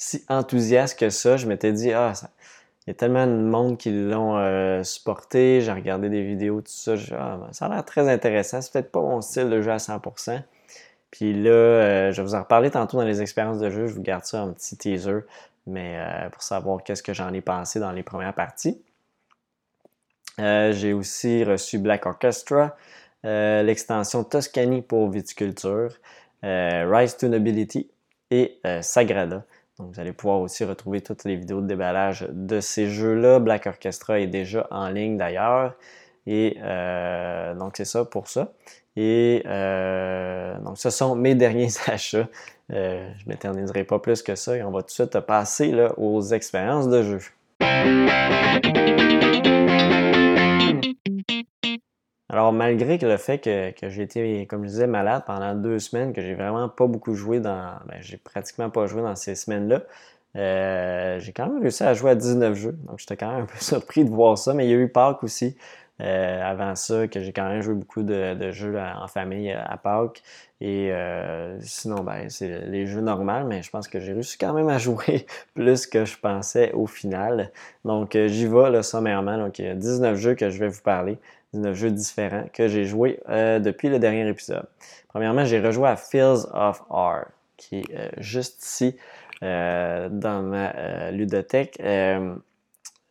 [0.00, 1.36] si enthousiaste que ça.
[1.36, 2.12] Je m'étais dit, ah,
[2.86, 5.60] il y a tellement de monde qui l'ont euh, supporté.
[5.60, 6.94] J'ai regardé des vidéos, tout ça.
[7.12, 8.62] Ah, ben, ça a l'air très intéressant.
[8.62, 10.42] C'est peut-être pas mon style de jeu à 100%.
[11.10, 13.86] Puis là, euh, je vais vous en reparler tantôt dans les expériences de jeu.
[13.86, 15.20] Je vous garde ça en petit teaser,
[15.66, 18.80] mais euh, pour savoir qu'est-ce que j'en ai pensé dans les premières parties.
[20.38, 22.74] J'ai aussi reçu Black Orchestra,
[23.24, 25.90] l'extension Toscany pour viticulture,
[26.42, 27.90] Rise to Nobility
[28.30, 29.44] et Sagrada.
[29.78, 33.38] Donc, vous allez pouvoir aussi retrouver toutes les vidéos de déballage de ces jeux-là.
[33.38, 35.74] Black Orchestra est déjà en ligne d'ailleurs.
[36.32, 38.52] Et euh, donc, c'est ça pour ça.
[38.94, 42.28] Et euh, donc, ce sont mes derniers achats.
[42.72, 45.74] Euh, je ne m'éterniserai pas plus que ça et on va tout de suite passer
[45.96, 47.18] aux expériences de jeu.
[52.28, 56.22] Alors, malgré le fait que, j'ai été, comme je disais, malade pendant deux semaines, que
[56.22, 57.72] j'ai vraiment pas beaucoup joué dans.
[57.86, 59.82] Ben, j'ai pratiquement pas joué dans ces semaines-là,
[61.18, 62.78] j'ai quand même réussi à jouer à 19 jeux.
[62.86, 64.54] Donc, j'étais quand même un peu surpris de voir ça.
[64.54, 65.56] Mais il y a eu Pâques aussi.
[66.00, 70.22] Euh, avant ça, que j'ai quand même joué beaucoup de, jeux en famille à Pâques.
[70.60, 74.52] Et euh, sinon, ben, c'est les jeux normaux, mais je pense que j'ai réussi quand
[74.52, 77.50] même à jouer plus que je pensais au final.
[77.84, 79.38] Donc, j'y vais là, sommairement.
[79.38, 81.18] Donc, il y a 19 jeux que je vais vous parler.
[81.52, 84.66] 19 jeux différents que j'ai joué euh, depuis le dernier épisode.
[85.08, 88.96] Premièrement, j'ai rejoué à Fields of R, qui est euh, juste ici
[89.42, 91.80] euh, dans ma ludothèque.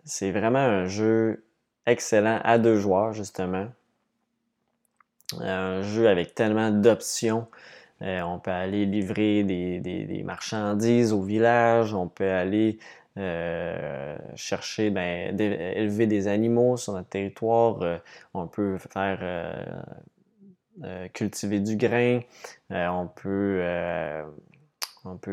[0.06, 1.44] c'est vraiment un jeu
[1.86, 3.68] excellent à deux joueurs, justement.
[5.40, 7.48] Un jeu avec tellement d'options.
[8.02, 12.80] Euh, on peut aller livrer des, marchandises au village, on peut aller
[13.18, 17.98] euh, chercher, ben, élever des animaux sur notre territoire, euh,
[18.34, 19.20] on peut faire
[21.14, 22.22] cultiver du grain,
[22.70, 23.62] on peut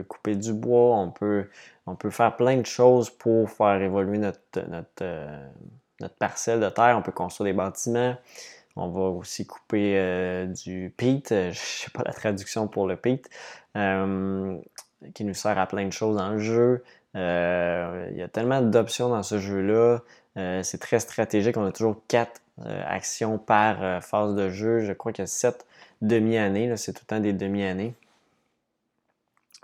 [0.08, 1.48] couper du bois, on peut,
[1.86, 5.04] on peut faire plein de choses pour faire évoluer notre, notre,
[6.00, 6.96] notre parcelle de terre.
[6.98, 8.16] On peut construire des bâtiments.
[8.76, 12.96] On va aussi couper euh, du peat, euh, je sais pas la traduction pour le
[12.96, 13.26] peat,
[13.74, 14.58] euh,
[15.14, 16.84] qui nous sert à plein de choses dans le jeu.
[17.14, 20.00] il y a tellement d'options dans ce jeu-là.
[20.62, 21.56] c'est très stratégique.
[21.56, 22.42] On a toujours quatre
[22.86, 24.80] actions par phase de jeu.
[24.80, 25.66] Je crois qu'il y a sept
[26.02, 26.76] demi-années.
[26.76, 27.94] C'est tout le temps des demi-années.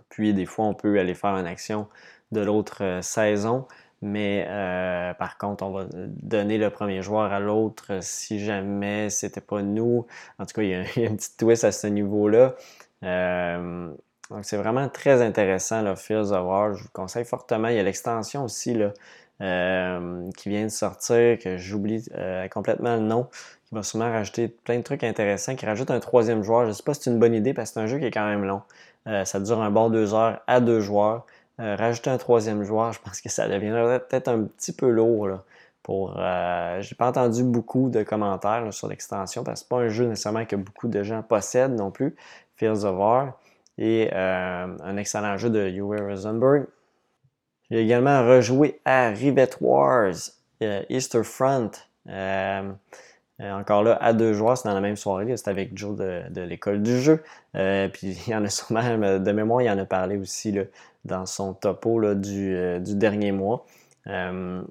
[0.08, 1.88] Puis des fois, on peut aller faire une action
[2.32, 3.66] de l'autre saison.
[4.02, 9.40] Mais euh, par contre, on va donner le premier joueur à l'autre si jamais c'était
[9.40, 10.06] pas nous.
[10.40, 12.56] En tout cas, il y, a, un petit twist à ce niveau-là.
[13.04, 13.92] Euh,
[14.30, 16.74] donc, c'est vraiment très intéressant, le Fields of War.
[16.74, 17.68] Je vous conseille fortement.
[17.68, 18.92] Il y a l'extension aussi là,
[19.40, 22.04] euh, qui vient de sortir, que j'oublie
[22.50, 23.28] complètement le nom,
[23.68, 26.62] qui va sûrement rajouter plein de trucs intéressants, qui rajoute un troisième joueur.
[26.64, 28.06] Je ne sais pas si c'est une bonne idée parce que c'est un jeu qui
[28.06, 28.62] est quand même long.
[29.24, 31.24] ça dure un bon deux heures à deux joueurs.
[31.60, 35.28] Euh, rajouter un troisième joueur, je pense que ça deviendrait peut-être un petit peu lourd.
[35.28, 35.44] Là,
[35.82, 39.88] pour, euh, j'ai pas entendu beaucoup de commentaires sur l'extension parce que c'est pas un
[39.88, 42.16] jeu nécessairement que beaucoup de gens possèdent non plus.
[42.56, 43.38] Fields of War
[43.76, 46.66] et euh, un excellent jeu de Uwe Rosenberg.
[47.70, 50.14] J'ai également rejoué à Rivet Wars,
[50.88, 51.70] Easter Front.
[53.40, 55.36] encore là, à deux joueurs, c'est dans la même soirée.
[55.36, 57.22] C'est avec Joe de, l'école du jeu.
[57.54, 58.82] puis il y en a sûrement,
[59.18, 60.62] de mémoire, il en a parlé aussi là,
[61.04, 63.66] dans son topo euh, du, dernier mois
[64.06, 64.62] euh,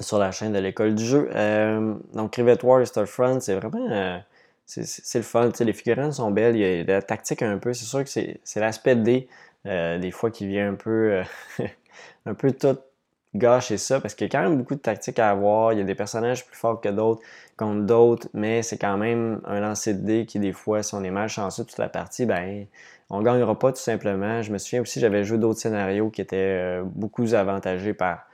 [0.00, 1.28] sur la chaîne de l'école du jeu.
[1.34, 4.22] Euh, donc, Rivet War Front, c'est vraiment.
[4.66, 5.50] c'est le fun.
[5.60, 6.56] les figurines sont belles.
[6.56, 7.72] Il y a la tactique un peu.
[7.72, 9.28] C'est sûr que c'est l'aspect D,
[9.64, 11.22] des fois, qui vient un peu.
[12.26, 12.78] un peu tout
[13.38, 15.72] gâcher ça parce qu'il y a quand même beaucoup de tactiques à avoir.
[15.72, 17.22] Il y a des personnages plus forts que d'autres
[17.56, 21.02] contre d'autres, mais c'est quand même un lancer de dés qui, des fois, si on
[21.02, 22.66] est mal chanceux toute la partie, ben
[23.10, 24.42] on ne gagnera pas tout simplement.
[24.42, 28.26] Je me souviens aussi, j'avais joué d'autres scénarios qui étaient euh, beaucoup avantagés par,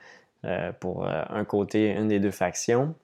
[0.45, 2.95] euh, pour euh, un côté, une des deux factions.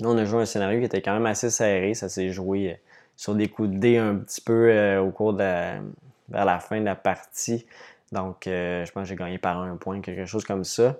[0.00, 1.94] Là, on a joué un scénario qui était quand même assez serré.
[1.94, 2.80] Ça s'est joué
[3.16, 5.80] sur des coups de dés un petit peu au cours de la,
[6.28, 7.66] vers la fin de la partie.
[8.12, 10.98] Donc, je pense que j'ai gagné par un point, quelque chose comme ça.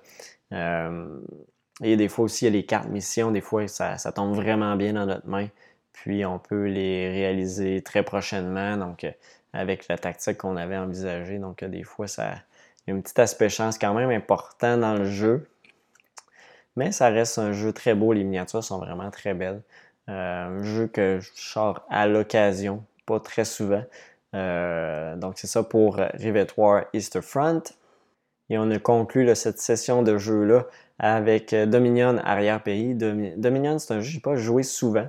[0.51, 3.31] et des fois aussi, il y a les cartes missions.
[3.31, 5.49] Des fois, ça tombe vraiment bien dans notre main.
[5.93, 9.13] Puis on peut les réaliser très prochainement, donc euh,
[9.53, 11.39] avec la tactique qu'on avait envisagée.
[11.39, 12.35] Donc euh, des fois, ça,
[12.87, 15.47] il y a un petit aspect chance quand même important dans le jeu.
[16.77, 19.63] Mais ça reste un jeu très beau, les miniatures sont vraiment très belles.
[20.09, 23.85] Euh, un jeu que je sors à l'occasion, pas très souvent.
[24.33, 27.63] Donc c'est ça pour Rivet War Easter Front.
[28.51, 30.67] Et on a conclu cette session de jeu-là
[30.99, 32.95] avec Dominion Arrière-Pays.
[32.95, 35.09] Dominion, c'est un jeu que je n'ai pas joué souvent.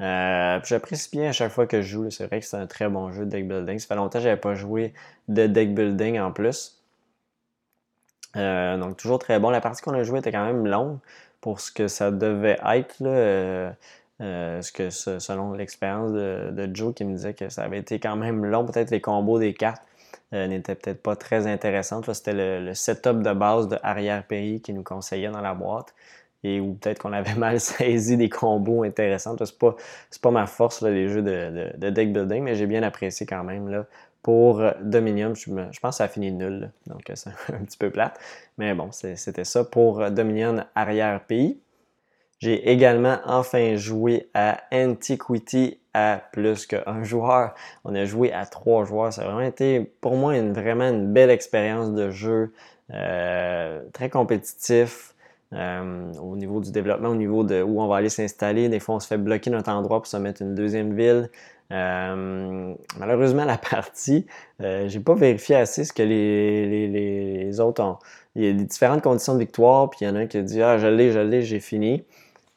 [0.00, 2.10] Euh, J'apprécie bien à chaque fois que je joue.
[2.10, 3.78] C'est vrai que c'est un très bon jeu de deck building.
[3.78, 4.94] Ça fait longtemps que je n'avais pas joué
[5.28, 6.82] de deck building en plus.
[8.36, 9.50] Euh, donc toujours très bon.
[9.50, 10.98] La partie qu'on a jouée était quand même longue
[11.40, 12.96] pour ce que ça devait être.
[13.02, 13.70] Euh,
[14.20, 18.16] euh, ce que selon l'expérience de, Joe qui me disait que ça avait été quand
[18.16, 18.64] même long.
[18.66, 19.82] Peut-être les combos des cartes
[20.32, 22.02] n'étaient peut-être pas très intéressants.
[22.12, 25.92] C'était le, le, setup de base de arrière-pays qui nous conseillait dans la boîte
[26.42, 29.36] et ou peut-être qu'on avait mal saisi des combos intéressants.
[29.38, 29.76] C'est pas,
[30.22, 33.68] pas ma force, les jeux de, deck building, mais j'ai bien apprécié quand même.
[33.68, 33.86] Là.
[34.22, 37.90] Pour Dominion, je, pense que ça a fini nul, donc euh, c'est un petit peu
[37.90, 38.18] plate.
[38.58, 41.58] Mais bon, c'était ça pour Dominion arrière-pays.
[42.40, 47.54] J'ai également enfin joué à Antiquity à plus qu'un joueur.
[47.84, 49.12] On a joué à trois joueurs.
[49.12, 52.52] Ça a vraiment été pour moi une, vraiment une belle expérience de jeu.
[52.92, 55.14] Euh, très compétitif.
[55.52, 58.68] Euh, au niveau du développement, au niveau de où on va aller s'installer.
[58.68, 61.28] Des fois, on se fait bloquer notre endroit pour se mettre une deuxième ville.
[61.72, 64.26] Euh, malheureusement, la partie,
[64.62, 67.98] euh, j'ai pas vérifié assez ce que les, les, les, autres ont.
[68.36, 70.36] Il y a des différentes conditions de victoire, puis il y en a un qui
[70.38, 72.04] a dit Ah, je l'ai, je l'ai, j'ai fini.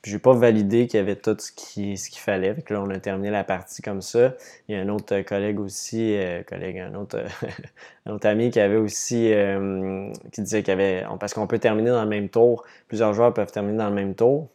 [0.03, 2.53] J'ai pas validé qu'il y avait tout ce qu'il ce qu'il fallait.
[2.53, 4.35] Fait là, on a terminé la partie comme ça.
[4.67, 7.23] Il y a un autre collègue aussi, euh, collègue, un autre,
[8.05, 11.05] un autre ami qui avait aussi euh, qui disait qu'il y avait.
[11.19, 12.65] Parce qu'on peut terminer dans le même tour.
[12.89, 14.49] Plusieurs joueurs peuvent terminer dans le même tour.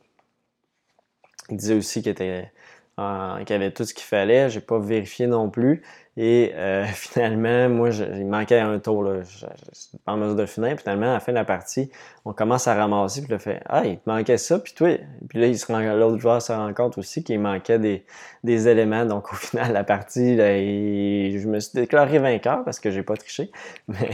[1.51, 2.51] Il disait aussi qu'il était
[2.99, 4.51] euh, qu'il avait tout ce qu'il fallait.
[4.51, 5.83] J'ai pas vérifié non plus.
[6.21, 9.05] Et euh, finalement, moi, il manquait un tour.
[9.05, 9.23] Là.
[9.23, 10.75] Je, suis pas en mesure de finir.
[10.75, 11.91] Puis finalement, à la fin de la partie,
[12.25, 13.23] on commence à ramasser.
[13.23, 14.59] Puis là, fait Ah, il te manquait ça.
[14.59, 18.05] Puis toi, puis là, l'autre joueur se rend compte aussi qu'il manquait des,
[18.43, 19.05] des, éléments.
[19.05, 23.53] Donc au final, la partie, je me suis déclaré vainqueur parce que j'ai pas triché.
[23.89, 24.11] Mais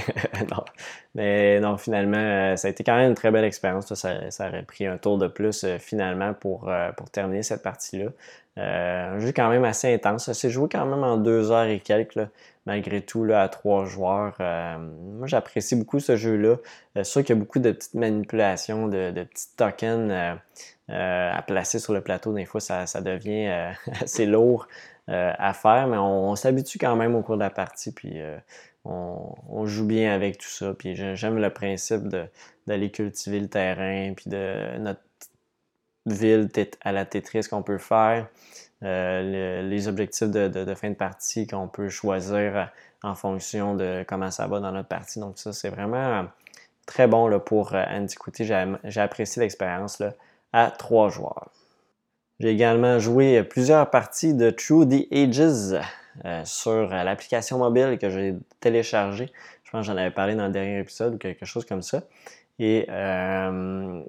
[0.51, 0.63] non.
[1.15, 3.95] Mais non, finalement, euh, ça a été quand même une très belle expérience.
[3.95, 8.11] Ça, ça aurait pris un tour de plus euh, finalement pour, pour terminer cette partie-là.
[8.57, 10.27] Euh, un jeu quand même assez intense.
[10.27, 12.21] Ça s'est joué quand même en deux heures et quelques,
[12.67, 14.37] malgré tout, là, à trois joueurs.
[14.41, 16.57] Euh, moi, j'apprécie beaucoup ce jeu-là.
[16.95, 20.39] C'est euh, sûr qu'il y a beaucoup de petites manipulations, de, petits tokens
[20.89, 22.33] à placer sur le plateau.
[22.33, 24.69] Des fois, ça, devient assez lourd
[25.09, 27.93] à faire, mais on, s'habitue quand même au cours de la partie.
[27.93, 28.21] Puis
[28.85, 30.75] on, joue bien avec tout ça.
[30.75, 32.03] Puis j'aime le principe
[32.67, 35.01] d'aller cultiver le terrain, puis de notre
[36.07, 36.49] ville
[36.83, 38.29] à la Tetris qu'on peut faire,
[38.83, 42.71] euh, les objectifs de, fin de partie qu'on peut choisir
[43.03, 45.21] en fonction de comment ça va dans notre partie.
[45.21, 46.27] Donc ça, c'est vraiment
[46.87, 48.45] très bon là, pour euh, Antiquity.
[48.45, 50.03] J'ai apprécié l'expérience
[50.53, 51.51] à trois joueurs.
[52.41, 55.81] J'ai également joué plusieurs parties de True the Ages
[56.25, 59.33] euh, sur l'application mobile que j'ai téléchargée.
[59.63, 62.03] Je pense que j'en avais parlé dans le dernier épisode ou quelque chose comme ça.
[62.59, 64.03] Et euh,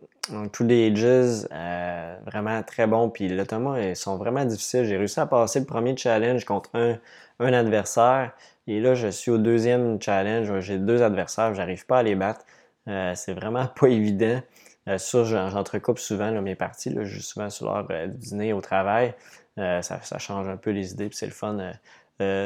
[0.52, 3.10] True Ages, euh, vraiment très bon.
[3.10, 4.86] Puis l'automa, ils sont vraiment difficiles.
[4.86, 6.98] J'ai réussi à passer le premier challenge contre un,
[7.40, 8.34] un adversaire.
[8.68, 10.60] Et là, je suis au deuxième challenge.
[10.60, 11.54] J'ai deux adversaires.
[11.54, 12.46] J'arrive pas à les battre.
[12.88, 14.42] Euh, c'est vraiment pas évident.
[14.88, 16.92] Euh, ça, j'entrecoupe souvent mes parties.
[16.92, 19.14] Là, je souvent sur l'heure du dîner au travail.
[19.58, 21.10] Ça, change un peu les idées.
[21.10, 21.58] Puis c'est le fun.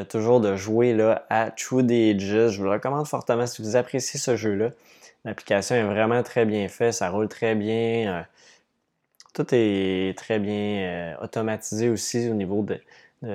[0.10, 2.52] toujours de jouer là, à True Ages.
[2.52, 4.70] Je vous le recommande fortement si vous appréciez ce jeu-là.
[5.26, 8.20] L'application est vraiment très bien faite, ça roule très bien.
[8.20, 8.24] Euh,
[9.34, 12.80] tout est très bien euh, automatisé aussi au niveau de,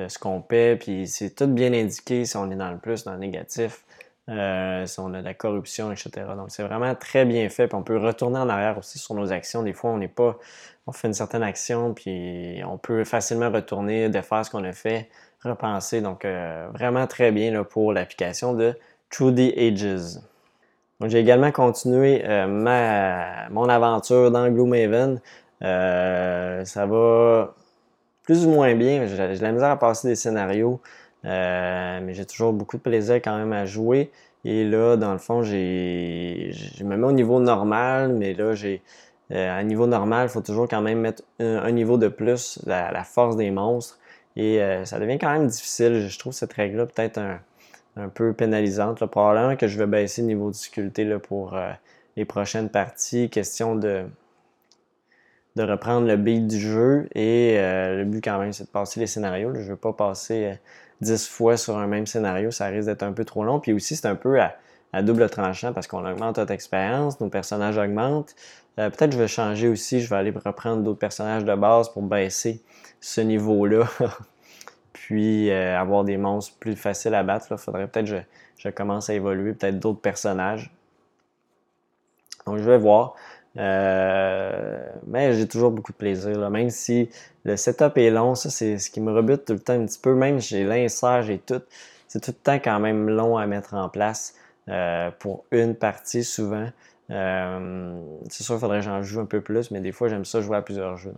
[0.08, 3.12] ce qu'on paie, puis c'est tout bien indiqué si on est dans le plus, dans
[3.12, 3.84] le négatif,
[4.30, 6.10] euh, si on a de la corruption, etc.
[6.36, 9.30] Donc c'est vraiment très bien fait, puis on peut retourner en arrière aussi sur nos
[9.32, 9.62] actions.
[9.62, 10.38] Des fois, on n'est pas,
[10.86, 15.10] on fait une certaine action, puis on peut facilement retourner, défaire ce qu'on a fait,
[15.42, 16.00] repenser.
[16.00, 16.24] Donc
[16.72, 18.74] vraiment très bien pour l'application de
[19.10, 20.18] True the Ages
[21.08, 25.20] j'ai également continué euh, ma, mon aventure dans Gloomhaven.
[25.62, 27.54] Euh, ça va
[28.22, 29.06] plus ou moins bien.
[29.06, 30.80] J'ai la misère à passer des scénarios,
[31.24, 34.10] euh, mais j'ai toujours beaucoup de plaisir quand même à jouer.
[34.44, 38.82] Et là, dans le fond, je me mets au niveau normal, mais là, j'ai
[39.30, 43.36] à niveau normal, il faut toujours quand même mettre un, niveau de plus, la, force
[43.36, 43.98] des monstres.
[44.36, 46.06] Et ça devient quand même difficile.
[46.08, 47.40] Je trouve cette règle-là peut-être un,
[47.96, 49.04] un peu pénalisante.
[49.06, 51.70] Probablement que je vais baisser le niveau de difficulté là, pour euh,
[52.16, 53.30] les prochaines parties.
[53.30, 54.04] Question de,
[55.56, 57.08] de reprendre le beat du jeu.
[57.14, 59.54] Et euh, le but quand même, c'est de passer les scénarios.
[59.54, 60.58] Je ne veux pas passer
[61.00, 62.50] 10 euh, fois sur un même scénario.
[62.50, 63.60] Ça risque d'être un peu trop long.
[63.60, 64.56] Puis aussi, c'est un peu à,
[65.02, 68.36] double tranchant parce qu'on augmente notre expérience, nos personnages augmentent.
[68.76, 70.00] Peut-être que je vais changer aussi.
[70.00, 72.62] Je vais aller reprendre d'autres personnages de base pour baisser
[73.00, 73.88] ce niveau-là
[75.06, 77.48] puis euh, avoir des monstres plus faciles à battre.
[77.50, 78.22] Il faudrait peut-être que
[78.56, 80.72] je, commence à évoluer, peut-être d'autres personnages.
[82.46, 83.14] Donc je vais voir.
[83.58, 86.48] Euh, mais j'ai toujours beaucoup de plaisir.
[86.48, 87.10] Même si
[87.44, 89.98] le setup est long, ça c'est ce qui me rebute tout le temps un petit
[89.98, 90.14] peu.
[90.14, 91.60] Même j'ai l'insert, j'ai tout.
[92.08, 94.34] C'est tout le temps quand même long à mettre en place
[94.70, 96.70] euh, pour une partie souvent.
[97.10, 100.40] c'est sûr qu'il faudrait que j'en joue un peu plus, mais des fois j'aime ça
[100.40, 101.12] jouer à plusieurs jeux.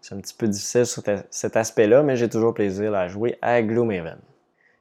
[0.00, 3.62] C'est un petit peu difficile sur cet aspect-là, mais j'ai toujours plaisir à jouer à
[3.62, 4.18] Gloomhaven.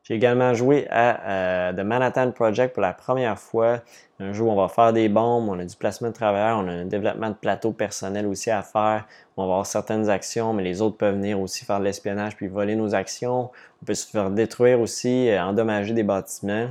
[0.03, 3.79] J'ai également joué à euh, The Manhattan Project pour la première fois.
[4.19, 6.67] Un jeu où on va faire des bombes, on a du placement de travailleurs, on
[6.67, 9.05] a un développement de plateau personnel aussi à faire.
[9.37, 12.47] On va avoir certaines actions, mais les autres peuvent venir aussi faire de l'espionnage puis
[12.47, 13.49] voler nos actions.
[13.81, 16.69] On peut se faire détruire aussi, euh, endommager des bâtiments.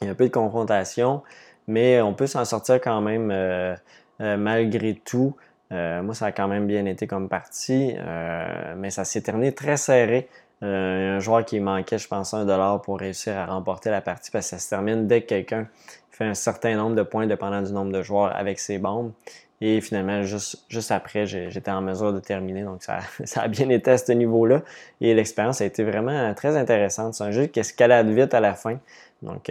[0.00, 1.22] Il y a un peu de confrontation,
[1.66, 3.74] mais on peut s'en sortir quand même euh,
[4.20, 5.34] malgré tout.
[5.72, 9.52] Euh, moi, ça a quand même bien été comme partie, euh, mais ça s'est terminé
[9.52, 10.28] très serré.
[10.62, 14.30] Euh, un joueur qui manquait, je pense, un dollar pour réussir à remporter la partie
[14.30, 15.68] parce que ça se termine dès que quelqu'un
[16.10, 19.12] fait un certain nombre de points dépendant du nombre de joueurs avec ses bombes.
[19.60, 22.62] Et finalement, juste, juste après, j'étais en mesure de terminer.
[22.62, 22.82] Donc,
[23.24, 24.62] ça, a bien été à ce niveau-là.
[25.00, 27.14] Et l'expérience a été vraiment très intéressante.
[27.14, 28.78] C'est un jeu qui escalade vite à la fin.
[29.22, 29.50] Donc,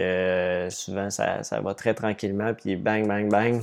[0.70, 2.54] souvent, ça, ça va très tranquillement.
[2.54, 3.60] Puis, bang, bang, bang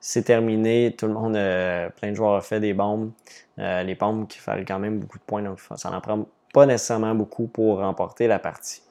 [0.00, 0.94] c'est terminé.
[0.96, 3.10] Tout le monde, euh, plein de joueurs ont fait des bombes.
[3.58, 6.66] Euh, les bombes qui fallait quand même beaucoup de points, donc ça n'en prend pas
[6.66, 8.82] nécessairement beaucoup pour remporter la partie.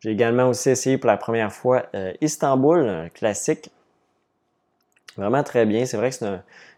[0.00, 3.70] J'ai également aussi essayé pour la première fois euh, Istanbul, un classique.
[5.16, 5.86] Vraiment très bien.
[5.86, 6.16] C'est vrai que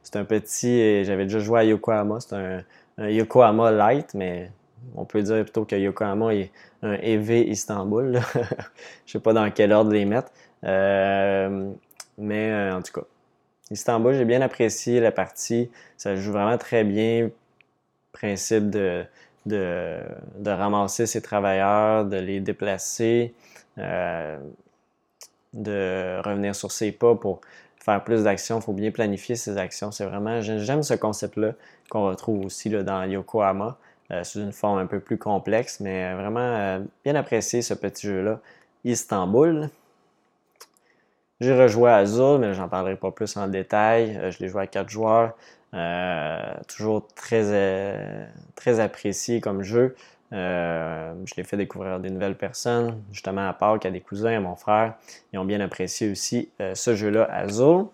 [0.02, 1.04] c'est un, petit.
[1.04, 2.20] J'avais déjà joué à Yokohama.
[2.20, 2.64] C'est un,
[3.08, 4.50] Yokohama light, mais
[4.94, 8.20] on peut dire plutôt que Yokohama est un EV Istanbul.
[8.34, 8.44] Je ne
[9.06, 10.30] sais pas dans quel ordre les mettre.
[12.18, 13.06] Mais en tout cas,
[13.70, 15.70] Istanbul, j'ai bien apprécié la partie.
[15.96, 17.30] Ça joue vraiment très bien.
[18.12, 19.04] Principe de,
[19.46, 23.34] de, ramasser ses travailleurs, de les déplacer,
[23.78, 24.38] euh,
[25.52, 27.40] de revenir sur ses pas pour
[27.78, 28.58] faire plus d'actions.
[28.58, 29.90] Il faut bien planifier ses actions.
[29.90, 31.52] C'est vraiment, j'aime ce concept-là
[31.90, 33.78] qu'on retrouve aussi là, dans Yokohama.
[34.10, 38.06] Euh, sous une forme un peu plus complexe, mais vraiment euh, bien apprécié ce petit
[38.06, 38.40] jeu-là.
[38.84, 39.68] Istanbul.
[41.40, 44.16] J'ai rejoué à Azul, mais j'en parlerai pas plus en détail.
[44.16, 45.34] Euh, je l'ai joué à quatre joueurs.
[45.74, 48.26] Euh, toujours très, euh,
[48.56, 49.94] très apprécié comme jeu.
[50.32, 54.56] je l'ai fait découvrir des nouvelles personnes, justement à Pâques, à des cousins, à mon
[54.56, 54.94] frère.
[55.32, 57.86] Ils ont bien apprécié aussi ce jeu-là, Azul.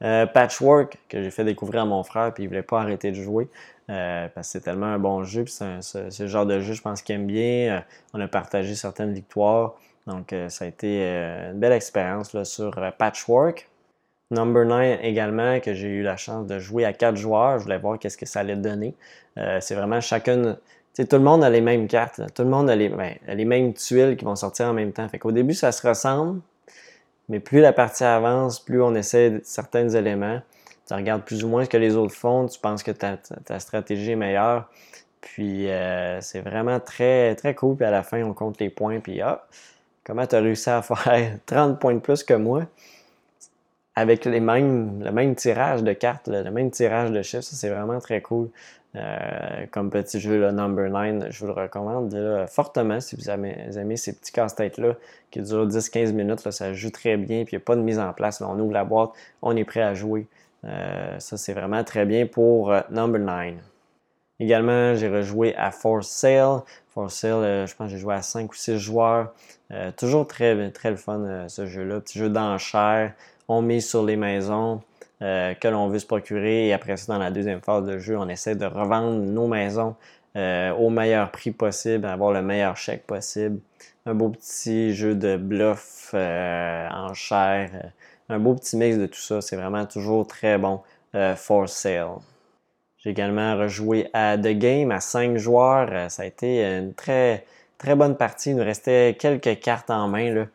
[0.00, 3.48] Patchwork, que j'ai fait découvrir à mon frère, puis il voulait pas arrêter de jouer.
[3.86, 7.14] parce que c'est tellement un bon jeu, c'est le genre de jeu, je pense qu'il
[7.14, 7.84] aime bien.
[8.12, 9.76] on a partagé certaines victoires.
[10.06, 13.68] Donc, euh, ça a été euh, une belle expérience sur euh, Patchwork.
[14.30, 17.58] Number 9 également, que j'ai eu la chance de jouer à quatre joueurs.
[17.58, 18.94] Je voulais voir qu'est-ce que ça allait donner.
[19.36, 20.56] c'est vraiment chacune.
[20.96, 22.22] tout le monde a les mêmes cartes.
[22.34, 25.06] Tout le monde a les, ben, mêmes tuiles qui vont sortir en même temps.
[25.06, 26.40] Fait qu'au début, ça se ressemble.
[27.28, 30.40] Mais plus la partie avance, plus on essaie certains éléments.
[30.88, 32.46] Tu regardes plus ou moins ce que les autres font.
[32.46, 34.70] Tu penses que ta, ta stratégie est meilleure.
[35.20, 35.68] Puis
[36.20, 37.76] c'est vraiment très, très cool.
[37.76, 39.00] Puis à la fin, on compte les points.
[39.00, 39.44] Puis ah,
[40.04, 42.66] comment tu as réussi à faire 30 points de plus que moi?
[43.94, 47.42] Avec les mêmes, le même tirage de cartes, le même tirage de chiffres.
[47.42, 48.48] c'est vraiment très cool.
[48.94, 52.14] Euh, comme petit jeu, le Number 9, je vous le recommande
[52.48, 54.96] fortement si vous aimez, ces petits casse-têtes-là
[55.30, 56.50] qui durent 10-15 minutes.
[56.50, 58.42] ça joue très bien, puis il n'y a pas de mise en place.
[58.42, 60.26] on ouvre la boîte, on est prêt à jouer.
[60.64, 63.54] Euh, ça, c'est vraiment très bien pour euh, Number 9.
[64.40, 66.60] Également, j'ai rejoué à For Sale.
[66.92, 69.32] For Sale, euh, je pense que j'ai joué à 5 ou 6 joueurs.
[69.70, 72.00] Euh, toujours très, très le fun euh, ce jeu-là.
[72.00, 73.14] Petit jeu d'enchère.
[73.48, 74.82] On mise sur les maisons
[75.20, 76.66] que l'on veut se procurer.
[76.66, 79.94] Et après ça, dans la deuxième phase de jeu, on essaie de revendre nos maisons
[80.34, 83.60] au meilleur prix possible, avoir le meilleur chèque possible.
[84.04, 87.92] Un beau petit jeu de bluff, enchère.
[88.28, 89.40] un beau petit mix de tout ça.
[89.40, 90.80] C'est vraiment toujours très bon.
[91.36, 92.18] For Sale.
[93.02, 95.88] J'ai également rejoué à The Game à 5 joueurs.
[95.90, 97.44] Euh, ça a été une très,
[97.76, 98.50] très bonne partie.
[98.50, 100.32] Il nous restait quelques cartes en main.
[100.32, 100.46] Là.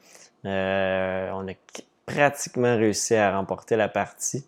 [0.45, 1.53] Euh, on a
[2.05, 4.45] pratiquement réussi à remporter la partie.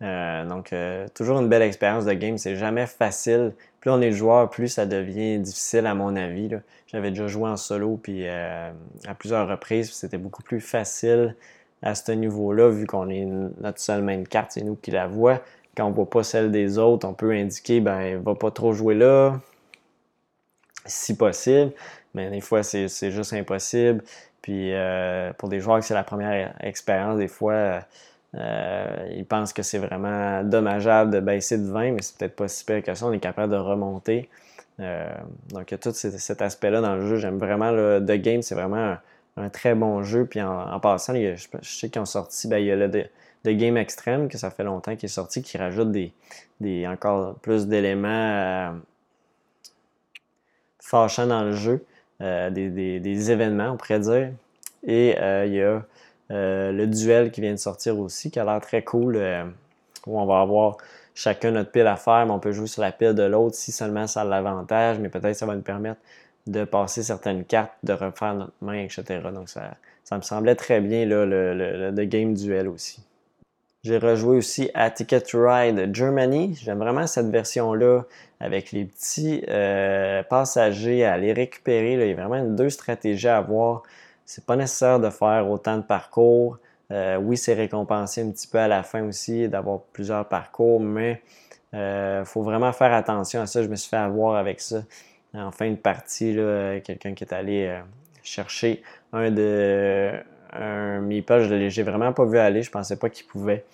[0.00, 0.74] Euh, donc,
[1.14, 2.38] toujours une belle expérience de game.
[2.38, 3.52] C'est jamais facile.
[3.80, 6.48] Plus on est joueur, plus ça devient difficile à mon avis.
[6.86, 8.72] J'avais déjà joué en solo puis à
[9.18, 9.92] plusieurs reprises.
[9.92, 11.36] C'était beaucoup plus facile
[11.82, 15.08] à ce niveau-là, vu qu'on est notre seule main de carte, c'est nous qui la
[15.08, 15.42] voit.
[15.76, 18.94] Quand on voit pas celle des autres, on peut indiquer, ben, va pas trop jouer
[18.94, 19.40] là,
[20.84, 21.72] si possible.
[22.14, 24.02] Mais des fois, c'est juste impossible.
[24.42, 27.84] Puis euh, pour des joueurs que c'est la première expérience, des fois,
[28.34, 32.48] euh, ils pensent que c'est vraiment dommageable de baisser de 20, mais c'est peut-être pas
[32.48, 33.06] si pire que ça.
[33.06, 34.28] On est capable de remonter.
[34.80, 35.06] Euh,
[35.50, 37.16] donc, il y a tout cet aspect-là dans le jeu.
[37.16, 38.96] J'aime vraiment le The Game, c'est vraiment
[39.36, 40.26] un, très bon jeu.
[40.26, 42.88] Puis en, passant, je, sais qu'ils ont sorti, ben, il y a le,
[43.44, 47.66] de Game Extreme, que ça fait longtemps qu'il est sorti, qui rajoute des, encore plus
[47.66, 48.70] d'éléments euh,
[50.78, 51.84] fâchants dans le jeu,
[52.20, 54.30] euh, des, événements, on pourrait dire.
[54.84, 55.82] Et euh, il y a
[56.30, 59.20] le duel qui vient de sortir aussi, qui a l'air très cool,
[60.06, 60.78] où on va avoir
[61.14, 63.70] chacun notre pile à faire, mais on peut jouer sur la pile de l'autre si
[63.70, 66.00] seulement ça a l'avantage, mais peut-être ça va nous permettre
[66.46, 69.20] de passer certaines cartes, de refaire notre main, etc.
[69.32, 69.76] Donc ça,
[70.16, 73.02] me semblait très bien le, le, le game duel aussi.
[73.84, 76.54] J'ai rejoué aussi à Ticket Ride Germany.
[76.62, 78.02] J'aime vraiment cette version-là
[78.38, 81.94] avec les petits euh, passagers à aller récupérer.
[81.94, 83.82] Il y a vraiment deux stratégies à avoir.
[84.24, 86.58] C'est pas nécessaire de faire autant de parcours.
[86.92, 91.20] Euh, oui, c'est récompensé un petit peu à la fin aussi d'avoir plusieurs parcours, mais
[91.72, 93.64] il euh, faut vraiment faire attention à ça.
[93.64, 94.84] Je me suis fait avoir avec ça.
[95.34, 96.36] En fin de partie,
[96.84, 97.80] quelqu'un qui est allé
[98.22, 98.80] chercher
[99.12, 100.12] un de
[100.52, 102.62] un Meeple, je l'ai vraiment pas vu aller.
[102.62, 103.64] Je pensais pas qu'il pouvait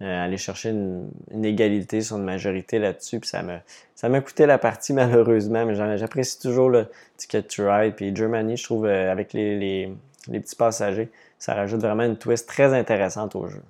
[0.00, 1.10] euh, aller chercher une,
[1.44, 3.20] égalité sur une majorité là-dessus.
[3.20, 3.60] Puis ça m'a
[3.94, 6.86] ça m'a coûté la partie malheureusement, mais j'apprécie toujours le
[7.16, 7.94] Ticket to Ride.
[7.96, 9.58] Puis Germany, je trouve, euh, avec les,
[10.28, 11.08] les, petits passagers,
[11.38, 13.62] ça rajoute vraiment une twist très intéressante au jeu.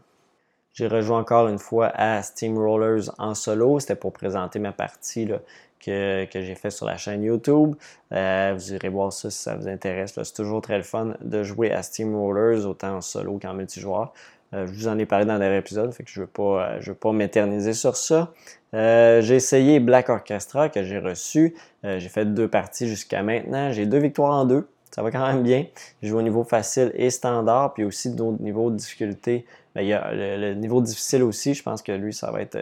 [0.74, 3.80] J'ai rejoint encore une fois à Steamrollers en solo.
[3.80, 5.38] C'était pour présenter ma partie là,
[5.78, 7.74] que, j'ai fait sur la chaîne YouTube.
[8.12, 10.18] Euh, vous irez voir ça si ça vous intéresse.
[10.22, 14.12] C'est toujours très le fun de jouer à Steamrollers, autant en solo qu'en multijoueur.
[14.54, 16.80] Euh, je vous en ai parlé dans dernier épisode, fait je ne veux pas, euh,
[16.80, 18.32] veux pas m'éterniser sur ça.
[18.72, 21.54] j'ai essayé Black Orchestra que j'ai reçu.
[21.84, 23.72] j'ai fait deux parties jusqu'à maintenant.
[23.72, 24.66] J'ai deux victoires en deux.
[24.90, 25.66] Ça va quand même bien.
[26.02, 29.44] Je joue au niveau facile et standard, puis aussi d'autres niveaux de difficulté.
[29.76, 32.58] Il y a le, niveau difficile aussi, je pense que lui, ça va être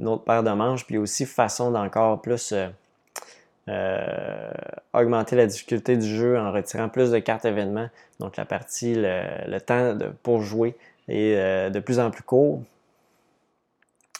[0.00, 2.68] une autre paire de manches, puis aussi façon d'encore plus euh,
[3.68, 4.50] euh,
[4.94, 7.88] augmenter la difficulté du jeu en retirant plus de cartes événements.
[8.18, 10.74] Donc la partie, le, temps pour jouer
[11.08, 12.62] est euh, de plus en plus court.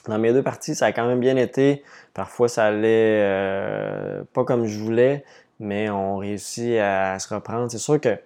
[0.07, 1.83] Dans mes deux parties, ça a quand même bien été.
[2.15, 5.25] Parfois, ça allait pas comme je voulais,
[5.59, 7.71] mais on réussit à, se reprendre.
[7.71, 8.19] C'est sûr que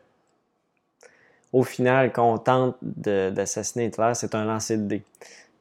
[1.52, 5.04] au final, quand on tente d'assassiner Hitler, c'est un lancer de dés.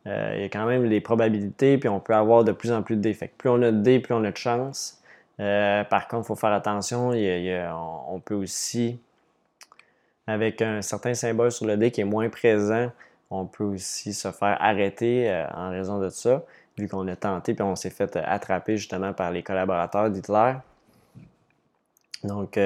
[0.06, 2.84] Euh, il y a quand même des probabilités, puis on peut avoir de plus en
[2.84, 3.14] plus de dés.
[3.14, 5.01] plus on a de dés, plus on a de chance.
[5.39, 7.12] Euh, par contre, il faut faire attention.
[7.12, 8.99] on, peut aussi,
[10.28, 12.91] avec un certain symbole sur le dé qui est moins présent,
[13.30, 16.43] on peut aussi se faire arrêter euh, en raison de ça,
[16.78, 20.56] vu qu'on a tenté puis on s'est fait attraper justement par les collaborateurs d'Hitler.
[22.24, 22.58] Donc,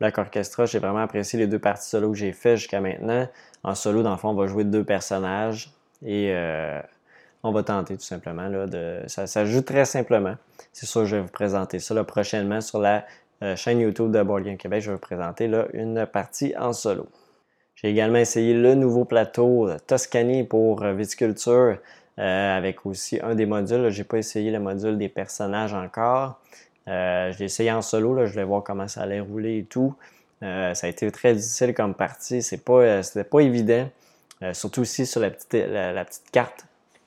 [0.00, 3.28] Black Orchestra, j'ai vraiment apprécié les deux parties solo que j'ai fait jusqu'à maintenant.
[3.62, 5.70] En solo, dans le fond, on va jouer deux personnages.
[6.04, 6.80] Et euh,
[7.42, 8.48] on va tenter tout simplement.
[8.48, 10.34] Là, de, ça, joue très simplement.
[10.72, 13.04] C'est sûr, je vais vous présenter ça prochainement sur la
[13.42, 14.82] euh, chaîne YouTube de Board Game Québec.
[14.82, 17.06] Je vais vous présenter là, une partie en solo.
[17.74, 21.78] J'ai également essayé le nouveau plateau Toscanie pour euh, viticulture
[22.18, 23.88] avec aussi un des modules.
[23.88, 26.38] Je n'ai pas essayé le module des personnages encore.
[26.86, 28.14] je l'ai essayé en solo.
[28.14, 29.94] Là, je voulais voir comment ça allait rouler et tout.
[30.42, 32.42] ça a été très difficile comme partie.
[32.42, 33.88] C'est pas, c'était pas évident.
[34.42, 36.66] Euh, surtout ici sur la petite, la, carte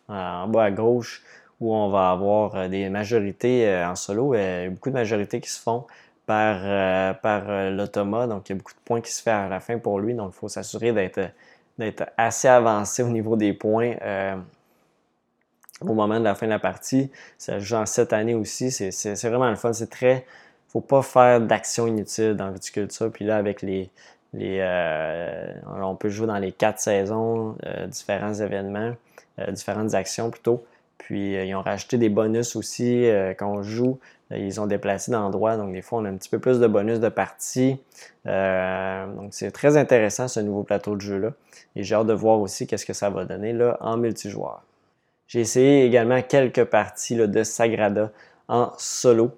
[0.09, 1.23] euh, en bas à gauche
[1.59, 4.35] où on va avoir euh, des majorités en solo.
[4.35, 5.85] Il y a beaucoup de majorités qui se font
[6.25, 8.25] par, par l'automa.
[8.25, 10.13] Donc, il y a beaucoup de points qui se font à la fin pour lui.
[10.13, 13.95] Donc, il faut s'assurer d'être, assez avancé au niveau des points
[15.81, 17.11] au moment de la fin de la partie.
[17.37, 18.71] Ça joue en cette année aussi.
[18.71, 19.71] C'est, vraiment le fun.
[19.71, 20.25] C'est très.
[20.69, 23.11] faut pas faire d'action inutile dans viticulture.
[23.11, 23.91] Puis là, avec les,
[24.41, 28.93] euh, on peut jouer dans les quatre saisons, euh, différents événements,
[29.39, 30.65] euh, différentes actions plutôt.
[30.97, 33.07] Puis ils ont rajouté des bonus aussi
[33.37, 33.99] quand on joue.
[34.31, 36.99] ils ont déplacé d'endroits, donc des fois on a un petit peu plus de bonus
[36.99, 37.79] de partie.
[38.25, 41.33] donc c'est très intéressant ce nouveau plateau de jeu-là.
[41.75, 44.63] Et j'ai hâte de voir aussi qu'est-ce que ça va donner là, en multijoueur.
[45.27, 48.11] J'ai essayé également quelques parties de Sagrada
[48.47, 49.37] en solo.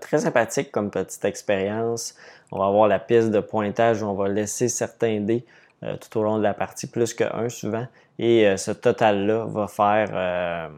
[0.00, 2.14] Très sympathique comme petite expérience.
[2.50, 5.44] On va avoir la piste de pointage où on va laisser certains dés
[5.84, 7.86] euh, tout au long de la partie, plus qu'un souvent.
[8.18, 10.68] Et euh, ce total-là va faire euh,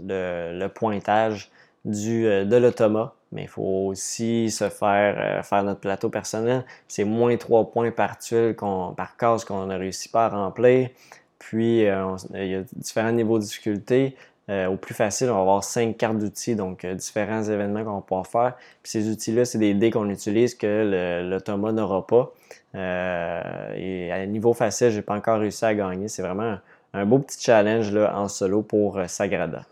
[0.00, 1.50] le, pointage
[1.84, 3.14] du, de l'automa.
[3.30, 6.64] Mais il faut aussi se faire faire notre plateau personnel.
[6.88, 10.90] C'est moins 3 points par tuile par case qu'on a réussi pas à remplir.
[11.38, 14.16] Puis, il y a différents niveaux de difficulté.
[14.50, 17.94] Euh, au plus facile, on va avoir cinq cartes d'outils, donc euh, différents événements qu'on
[17.94, 18.56] va pouvoir faire.
[18.82, 22.32] Puis ces outils-là, c'est des dés qu'on utilise que l'automa n'aura pas.
[22.74, 26.08] Euh, et à niveau facile, j'ai pas encore réussi à gagner.
[26.08, 26.58] C'est vraiment
[26.92, 29.64] un, beau petit challenge là, en solo pour Sagrada.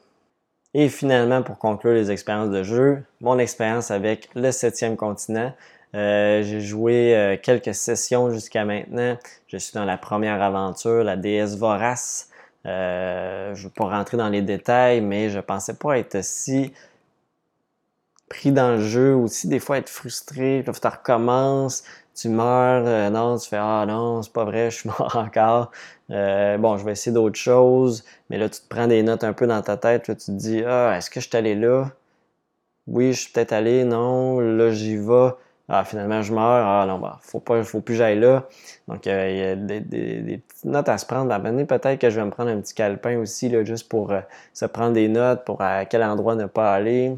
[0.72, 5.52] Et finalement, pour conclure les expériences de jeu, mon expérience avec le septième continent.
[5.92, 9.16] j'ai joué quelques sessions jusqu'à maintenant.
[9.48, 12.29] Je suis dans la première aventure, la déesse Vorace.
[12.66, 16.72] Euh, je ne veux pas rentrer dans les détails, mais je pensais pas être si
[18.28, 21.82] pris dans le jeu, aussi des fois être frustré, tu recommences,
[22.14, 25.70] tu meurs, euh, non, tu fais Ah non, c'est pas vrai, je suis mort encore.
[26.10, 29.32] Euh, bon, je vais essayer d'autres choses, mais là, tu te prends des notes un
[29.32, 31.90] peu dans ta tête, tu te dis Ah, est-ce que je suis allé là?
[32.86, 35.30] Oui, je suis peut-être allé, non, là j'y vais.
[35.72, 36.66] Ah, finalement, je meurs.
[36.66, 38.48] Ah, non, bah, faut pas, faut plus j'aille là.
[38.88, 41.32] Donc, euh, il y a des, petites notes à se prendre.
[41.32, 44.20] À peut-être que je vais me prendre un petit calepin aussi, là, juste pour euh,
[44.52, 47.16] se prendre des notes, pour à quel endroit ne pas aller.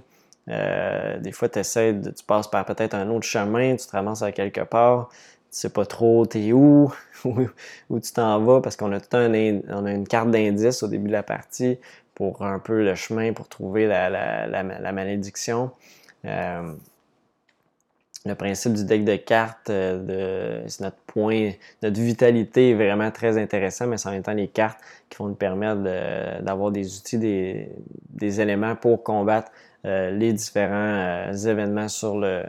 [0.48, 3.92] Euh, des fois, tu essaies, de, tu passes par peut-être un autre chemin, tu te
[3.92, 5.16] ramasses à quelque part, tu
[5.50, 6.92] sais pas trop t'es où,
[7.24, 9.32] où tu t'en vas, parce qu'on a tout un,
[9.70, 11.78] on a une carte d'indice au début de la partie
[12.14, 15.70] pour un peu le chemin pour trouver la, la, la, malédiction
[18.24, 21.52] le principe du deck de cartes, euh, de, c'est notre point,
[21.82, 25.28] notre vitalité est vraiment très intéressant, mais c'est en même temps les cartes qui vont
[25.28, 25.82] nous permettre
[26.42, 27.68] d'avoir des outils, des,
[28.10, 29.50] des, éléments pour combattre
[29.84, 32.44] euh, les différents euh, événements sur le,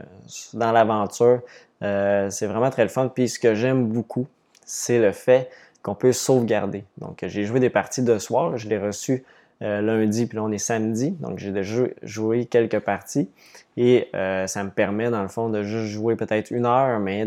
[0.53, 1.41] dans l'aventure.
[1.81, 3.07] c'est vraiment très le fun.
[3.07, 4.27] Puis ce que j'aime beaucoup,
[4.65, 5.49] c'est le fait
[5.81, 6.85] qu'on peut sauvegarder.
[6.99, 8.57] Donc, j'ai joué des parties de soir.
[8.57, 9.25] Je l'ai reçu
[9.63, 11.11] euh, lundi, puis là, on est samedi.
[11.11, 13.29] Donc, j'ai déjà joué quelques parties.
[13.77, 17.25] Et euh, ça me permet, dans le fond, de juste jouer peut-être une heure, mais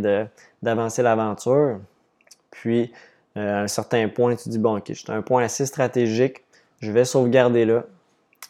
[0.63, 1.81] d'avancer l'aventure.
[2.51, 2.93] Puis,
[3.35, 6.45] à un certain point, tu dis, bon, OK, j'ai un point assez stratégique.
[6.81, 7.85] Je vais sauvegarder là.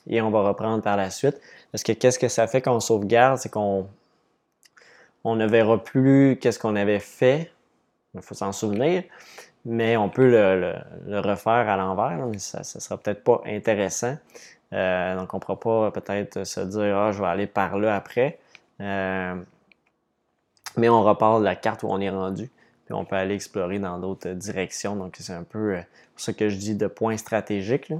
[0.08, 1.40] Et on va reprendre par la suite.
[1.72, 3.38] Parce que qu'est-ce que ça fait quand on sauvegarde?
[3.38, 3.88] C'est qu'on
[5.24, 7.50] on ne verra plus qu'est-ce qu'on avait fait.
[8.14, 9.02] Il faut s'en souvenir.
[9.68, 14.16] Mais on peut le, refaire à l'envers, mais ça ne sera peut-être pas intéressant.
[14.72, 17.96] Euh, donc, on ne pourra pas peut-être se dire Ah, je vais aller par là
[17.96, 18.38] après.
[18.80, 19.34] Euh,
[20.76, 22.48] mais on repart de la carte où on est rendu.
[22.84, 24.94] Puis on peut aller explorer dans d'autres directions.
[24.94, 25.80] Donc, c'est un peu euh,
[26.14, 27.92] ce que je dis de point stratégique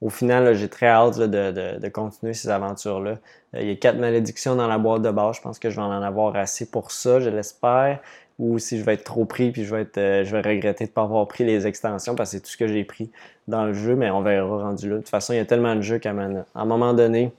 [0.00, 3.18] au final, j'ai très hâte de, continuer ces aventures-là.
[3.54, 5.36] Euh, il y a quatre malédictions dans la boîte de base.
[5.36, 8.00] Je pense que je vais en avoir assez pour ça, je l'espère.
[8.38, 10.84] Ou si je vais être trop pris, puis je vais, être, euh, je vais regretter
[10.84, 13.10] de ne pas avoir pris les extensions parce que c'est tout ce que j'ai pris
[13.48, 14.96] dans le jeu, mais on verra rendu là.
[14.96, 17.32] De toute façon, il y a tellement de jeux qu'à un moment donné,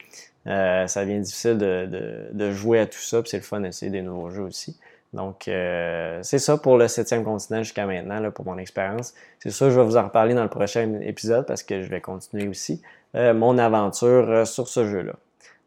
[0.47, 3.91] euh, ça devient difficile de, de, jouer à tout ça, puis c'est le fun d'essayer
[3.91, 4.77] des nouveaux jeux aussi.
[5.13, 9.13] Donc, euh, c'est ça pour le septième continent jusqu'à maintenant, pour mon expérience.
[9.39, 12.01] C'est ça, je vais vous en reparler dans le prochain épisode parce que je vais
[12.01, 12.81] continuer aussi
[13.15, 15.13] euh, mon aventure euh, sur ce jeu-là.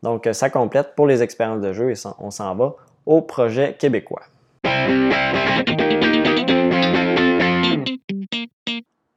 [0.03, 2.74] Donc, ça complète pour les expériences de jeu et on s'en va
[3.07, 4.22] au projet québécois.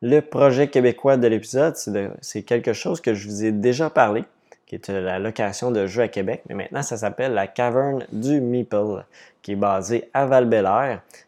[0.01, 1.75] Le projet québécois de l'épisode,
[2.21, 4.25] c'est quelque chose que je vous ai déjà parlé
[4.65, 8.41] qui est la location de jeux à Québec, mais maintenant ça s'appelle la Caverne du
[8.41, 9.05] Meeple,
[9.41, 10.49] qui est basée à val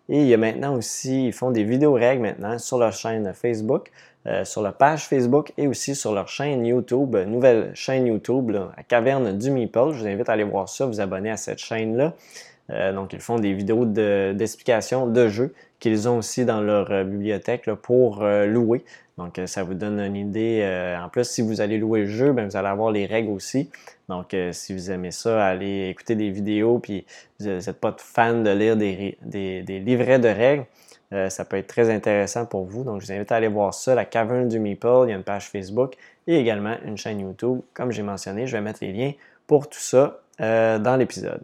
[0.09, 3.33] Et il y a maintenant aussi, ils font des vidéos règles maintenant sur leur chaîne
[3.33, 3.91] Facebook,
[4.25, 8.83] euh, sur leur page Facebook et aussi sur leur chaîne YouTube, nouvelle chaîne YouTube, la
[8.87, 9.91] Caverne du Meeple.
[9.91, 12.13] Je vous invite à aller voir ça, vous abonner à cette chaîne-là.
[12.71, 17.03] Euh, donc, ils font des vidéos d'explication de, jeux qu'ils ont aussi dans leur euh,
[17.03, 18.83] bibliothèque pour louer.
[19.17, 20.61] Donc, euh, ça vous donne une idée.
[20.63, 23.31] Euh, en plus, si vous allez louer le jeu, ben, vous allez avoir les règles
[23.31, 23.69] aussi.
[24.09, 27.05] Donc, euh, si vous aimez ça, allez écouter des vidéos, puis
[27.39, 29.17] vous n'êtes pas fan de lire des,
[29.67, 30.65] livrets de règles,
[31.29, 32.83] ça peut être très intéressant pour vous.
[32.83, 35.03] Donc, je vous invite à aller voir ça, la Caverne du Meeple.
[35.05, 35.95] Il y a une page Facebook
[36.27, 37.61] et également une chaîne YouTube.
[37.73, 39.13] Comme j'ai mentionné, je vais mettre les liens
[39.47, 41.41] pour tout ça dans l'épisode.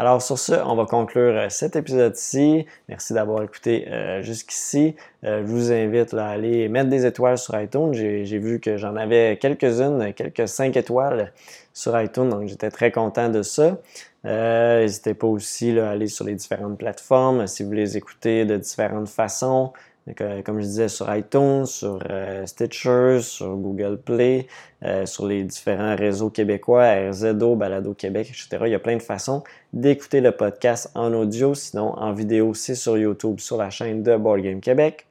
[0.00, 2.66] Alors sur ce, on va conclure euh, cet épisode-ci.
[2.88, 4.94] Merci d'avoir écouté euh, jusqu'ici.
[5.24, 7.92] Euh, je vous invite à aller mettre des étoiles sur iTunes.
[7.92, 11.32] J'ai vu que j'en avais quelques-unes, quelques 5 étoiles
[11.74, 13.76] sur iTunes, donc j'étais très content de ça.
[14.22, 19.08] N'hésitez pas aussi à aller sur les différentes plateformes si vous les écoutez de différentes
[19.08, 19.72] façons.
[20.20, 24.46] Euh, comme je disais, sur iTunes, sur euh, Stitcher, sur Google Play,
[24.84, 28.64] euh, sur les différents réseaux québécois, RZO, Balado Québec, etc.
[28.66, 29.42] Il y a plein de façons
[29.72, 34.16] d'écouter le podcast en audio, sinon en vidéo, c'est sur YouTube, sur la chaîne de
[34.16, 35.06] Board Game Québec.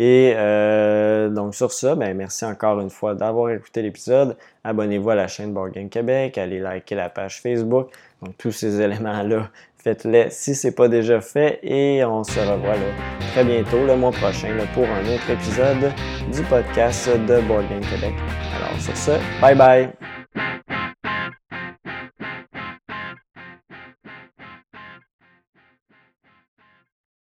[0.00, 0.32] Et
[1.34, 4.36] donc sur ça, ben, merci encore une fois d'avoir écouté l'épisode.
[4.62, 7.90] Abonnez-vous à la chaîne Board Game Québec, allez liker la page Facebook.
[8.22, 9.50] Donc tous ces éléments-là
[9.82, 12.74] faites-les si ce n'est pas déjà fait et on se revoit
[13.32, 15.92] très bientôt le mois prochain pour un autre épisode
[16.32, 18.14] du podcast de Board Game Québec.
[18.56, 20.17] Alors sur ce, bye bye!